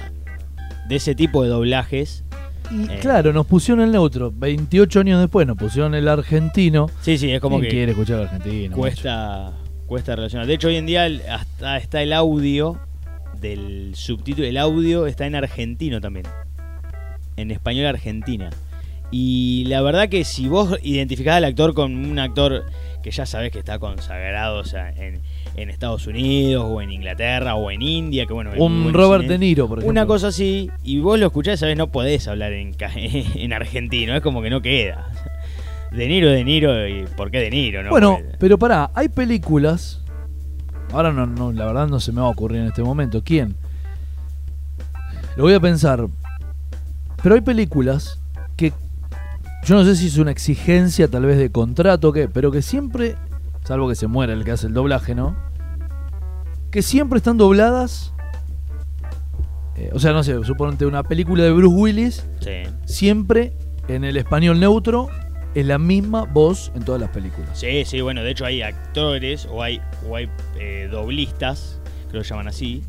de 0.88 0.96
ese 0.96 1.14
tipo 1.14 1.42
de 1.44 1.48
doblajes. 1.50 2.24
Y 2.72 2.84
Eh. 2.90 2.98
claro, 3.00 3.32
nos 3.32 3.46
pusieron 3.46 3.82
el 3.84 3.92
neutro. 3.92 4.32
28 4.34 5.00
años 5.00 5.20
después 5.20 5.46
nos 5.46 5.56
pusieron 5.56 5.94
el 5.94 6.08
argentino. 6.08 6.88
Sí, 7.02 7.18
sí, 7.18 7.30
es 7.30 7.40
como 7.40 7.58
¿Quién 7.60 7.70
que. 7.70 7.76
quiere 7.76 7.92
escuchar 7.92 8.20
argentino? 8.22 8.76
cuesta 8.76 9.52
cuesta 9.86 10.14
relacionar. 10.14 10.46
De 10.46 10.54
hecho, 10.54 10.68
hoy 10.68 10.76
en 10.76 10.86
día 10.86 11.08
hasta 11.32 11.76
está 11.76 12.00
el 12.02 12.12
audio 12.12 12.78
del 13.40 13.92
subtítulo, 13.96 14.46
el 14.46 14.56
audio 14.56 15.06
está 15.06 15.26
en 15.26 15.34
argentino 15.34 16.00
también. 16.00 16.26
En 17.40 17.50
español 17.50 17.86
argentina. 17.86 18.50
Y 19.10 19.64
la 19.66 19.82
verdad 19.82 20.08
que 20.08 20.24
si 20.24 20.46
vos 20.46 20.78
identificás 20.82 21.36
al 21.36 21.44
actor 21.44 21.74
con 21.74 21.96
un 21.96 22.18
actor 22.18 22.64
que 23.02 23.10
ya 23.10 23.26
sabés 23.26 23.50
que 23.50 23.58
está 23.58 23.78
consagrado 23.78 24.58
o 24.58 24.64
sea, 24.64 24.90
en, 24.90 25.20
en 25.56 25.70
Estados 25.70 26.06
Unidos 26.06 26.64
o 26.68 26.80
en 26.80 26.92
Inglaterra 26.92 27.54
o 27.56 27.70
en 27.70 27.82
India, 27.82 28.26
que 28.26 28.32
bueno, 28.32 28.52
Un 28.56 28.92
Robert 28.92 29.22
cine, 29.22 29.32
De 29.32 29.38
Niro, 29.38 29.68
por 29.68 29.78
ejemplo. 29.78 29.90
Una 29.90 30.06
cosa 30.06 30.28
así, 30.28 30.70
y 30.84 31.00
vos 31.00 31.18
lo 31.18 31.26
escuchás, 31.26 31.58
sabés, 31.58 31.76
no 31.76 31.88
podés 31.88 32.28
hablar 32.28 32.52
en, 32.52 32.74
en 33.34 33.52
argentino, 33.52 34.14
es 34.14 34.20
como 34.20 34.42
que 34.42 34.50
no 34.50 34.60
queda. 34.62 35.08
De 35.90 36.06
Niro, 36.06 36.30
De 36.30 36.44
Niro, 36.44 36.86
y 36.86 37.04
¿por 37.16 37.30
qué 37.32 37.38
De 37.38 37.50
Niro? 37.50 37.82
No? 37.82 37.90
Bueno, 37.90 38.20
pero 38.38 38.58
pará, 38.58 38.90
hay 38.94 39.08
películas. 39.08 40.02
Ahora 40.92 41.12
no, 41.12 41.26
no, 41.26 41.52
la 41.52 41.66
verdad 41.66 41.88
no 41.88 42.00
se 42.00 42.12
me 42.12 42.20
va 42.20 42.28
a 42.28 42.30
ocurrir 42.30 42.60
en 42.60 42.66
este 42.68 42.82
momento. 42.82 43.22
¿Quién? 43.24 43.56
Lo 45.36 45.44
voy 45.44 45.54
a 45.54 45.60
pensar. 45.60 46.06
Pero 47.22 47.34
hay 47.34 47.40
películas 47.40 48.18
que 48.56 48.72
yo 49.64 49.74
no 49.76 49.84
sé 49.84 49.94
si 49.96 50.06
es 50.06 50.16
una 50.18 50.30
exigencia 50.30 51.08
tal 51.08 51.26
vez 51.26 51.38
de 51.38 51.50
contrato 51.50 52.08
o 52.08 52.12
qué, 52.12 52.28
pero 52.28 52.50
que 52.50 52.62
siempre, 52.62 53.16
salvo 53.64 53.88
que 53.88 53.94
se 53.94 54.06
muera 54.06 54.32
el 54.32 54.44
que 54.44 54.52
hace 54.52 54.66
el 54.66 54.74
doblaje, 54.74 55.14
¿no? 55.14 55.36
Que 56.70 56.82
siempre 56.82 57.18
están 57.18 57.36
dobladas. 57.36 58.12
eh, 59.76 59.90
o 59.94 59.98
sea, 59.98 60.12
no 60.12 60.22
sé, 60.22 60.42
suponete 60.44 60.84
una 60.86 61.02
película 61.02 61.42
de 61.44 61.52
Bruce 61.52 61.74
Willis, 61.74 62.26
Sí. 62.40 62.62
siempre 62.84 63.52
en 63.88 64.04
el 64.04 64.16
español 64.18 64.60
neutro 64.60 65.08
es 65.54 65.64
la 65.66 65.78
misma 65.78 66.24
voz 66.24 66.70
en 66.74 66.84
todas 66.84 67.00
las 67.00 67.10
películas. 67.10 67.50
Sí, 67.58 67.84
sí, 67.86 68.00
bueno, 68.02 68.22
de 68.22 68.30
hecho 68.30 68.44
hay 68.44 68.62
actores 68.62 69.46
o 69.50 69.62
hay, 69.62 69.80
o 70.08 70.16
hay 70.16 70.28
eh, 70.58 70.88
doblistas, 70.90 71.80
creo 72.10 72.22
que 72.22 72.28
llaman 72.28 72.48
así, 72.48 72.82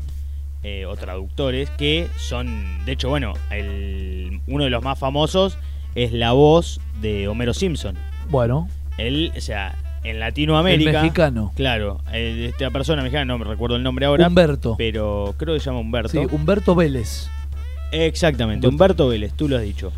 eh, 0.62 0.86
o 0.86 0.96
traductores, 0.96 1.70
que 1.70 2.08
son, 2.16 2.84
de 2.84 2.92
hecho, 2.92 3.08
bueno, 3.08 3.34
el, 3.50 4.40
uno 4.46 4.64
de 4.64 4.70
los 4.70 4.82
más 4.82 4.98
famosos 4.98 5.58
es 5.94 6.12
la 6.12 6.32
voz 6.32 6.80
de 7.00 7.28
Homero 7.28 7.52
Simpson. 7.54 7.96
Bueno, 8.30 8.68
Él, 8.98 9.32
o 9.36 9.40
sea, 9.40 9.74
en 10.04 10.20
Latinoamérica... 10.20 10.90
el 10.90 10.96
mexicano. 10.96 11.52
Claro, 11.56 12.00
eh, 12.12 12.48
esta 12.50 12.70
persona 12.70 13.02
mexicana, 13.02 13.24
no 13.24 13.38
me 13.38 13.44
recuerdo 13.44 13.76
el 13.76 13.82
nombre 13.82 14.06
ahora, 14.06 14.28
Humberto. 14.28 14.74
pero 14.78 15.34
creo 15.36 15.54
que 15.54 15.60
se 15.60 15.66
llama 15.66 15.80
Humberto. 15.80 16.08
Sí, 16.10 16.18
Humberto 16.30 16.74
Vélez. 16.74 17.28
Exactamente, 17.90 18.66
Humberto. 18.66 19.04
Humberto 19.04 19.08
Vélez, 19.08 19.32
tú 19.34 19.48
lo 19.48 19.56
has 19.56 19.62
dicho. 19.62 19.92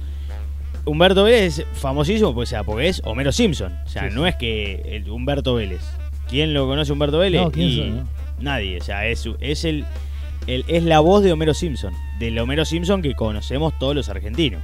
Humberto 0.86 1.24
Vélez 1.24 1.58
es 1.60 1.66
famosísimo 1.74 2.34
pues, 2.34 2.48
o 2.48 2.50
sea, 2.50 2.64
porque 2.64 2.88
es 2.88 3.00
Homero 3.04 3.32
Simpson. 3.32 3.72
O 3.84 3.88
sea, 3.88 4.02
Sí, 4.02 4.08
sí. 4.10 4.14
no 4.14 4.26
es 4.26 4.34
que 4.36 4.82
el 4.96 5.08
Humberto 5.10 5.54
Vélez. 5.54 5.80
¿Quién 6.28 6.52
lo 6.52 6.66
conoce 6.66 6.92
Humberto 6.92 7.18
Vélez? 7.18 7.40
No, 7.42 7.50
¿quién 7.50 7.68
Y 7.68 7.76
sabe, 7.76 7.90
no? 7.90 8.08
Nadie. 8.40 8.78
O 8.80 8.84
sea, 8.84 9.06
es, 9.06 9.26
es 9.40 9.64
el, 9.64 9.84
es 10.46 10.82
la 10.84 11.00
voz 11.00 11.22
de 11.22 11.32
Homero 11.32 11.54
Simpson. 11.54 11.94
Del 12.18 12.38
Homero 12.38 12.64
Simpson 12.64 13.02
que 13.02 13.14
conocemos 13.14 13.78
todos 13.78 13.94
los 13.94 14.08
argentinos. 14.08 14.62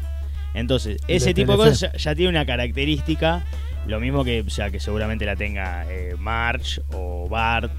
Entonces, 0.55 1.01
ese 1.09 1.27
de 1.27 1.35
tipo 1.35 1.53
de 1.53 1.59
cosas 1.59 1.81
ya, 1.81 1.93
ya 1.97 2.15
tiene 2.15 2.31
una 2.31 2.47
característica. 2.47 3.45
Lo 3.87 4.01
mismo 4.01 4.25
que, 4.25 4.43
o 4.43 4.51
sea, 4.51 4.71
que 4.71 4.81
seguramente 4.81 5.25
la 5.25 5.37
tenga 5.37 5.87
eh, 5.91 6.15
Marge 6.19 6.83
o 6.93 7.29
Bart. 7.29 7.73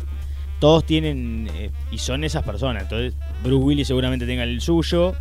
Todos 0.59 0.85
tienen 0.85 1.49
eh, 1.55 1.71
y 1.91 1.97
son 1.97 2.23
esas 2.23 2.43
personas. 2.43 2.83
Entonces, 2.83 3.13
Bruce 3.43 3.63
Willis 3.63 3.87
seguramente 3.87 4.25
tenga 4.25 4.43
el 4.43 4.61
suyo. 4.61 5.15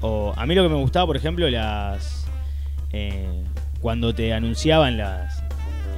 O 0.00 0.32
a 0.36 0.46
mí 0.46 0.54
lo 0.54 0.62
que 0.62 0.68
me 0.68 0.80
gustaba, 0.80 1.06
por 1.06 1.16
ejemplo, 1.16 1.48
las 1.48 2.26
eh, 2.92 3.26
cuando 3.80 4.14
te 4.14 4.32
anunciaban 4.32 4.96
las 4.96 5.43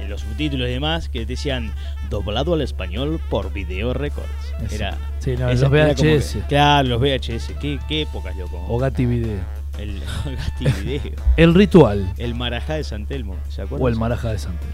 en 0.07 0.11
los 0.11 0.21
subtítulos 0.21 0.67
y 0.67 0.71
demás 0.71 1.09
que 1.09 1.25
decían 1.25 1.71
doblado 2.09 2.53
al 2.53 2.61
español 2.61 3.19
por 3.29 3.51
Video 3.53 3.93
Records. 3.93 4.29
Era 4.71 4.97
Sí, 5.19 5.35
no, 5.37 5.49
esa- 5.49 5.67
los 5.69 5.73
era 5.73 5.87
VHS. 5.93 6.33
que- 6.33 6.41
claro, 6.47 6.87
los 6.89 6.99
VHS. 7.01 7.53
Qué, 7.59 7.79
qué 7.87 8.01
épocas, 8.03 8.35
loco. 8.37 8.63
O 8.69 8.77
Gatti 8.79 9.05
Video. 9.05 9.37
El 9.77 10.01
Gatti 10.25 10.81
Video. 10.83 11.11
El 11.35 11.53
ritual. 11.53 12.11
El 12.17 12.33
Marajá 12.35 12.75
de 12.75 12.83
San 12.83 13.05
Telmo, 13.05 13.35
¿se 13.49 13.61
acuerdan? 13.61 13.85
O 13.85 13.87
el 13.89 13.95
Maraja 13.95 14.31
de 14.31 14.39
Santel. 14.39 14.69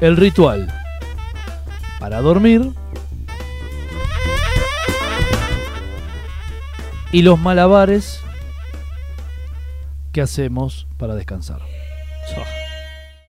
El 0.00 0.16
ritual. 0.16 0.72
Para 1.98 2.20
dormir. 2.20 2.70
Y 7.10 7.22
los 7.22 7.38
malabares 7.38 8.20
que 10.12 10.20
hacemos 10.22 10.86
para 10.98 11.14
descansar. 11.14 11.60
Oh, 12.36 12.42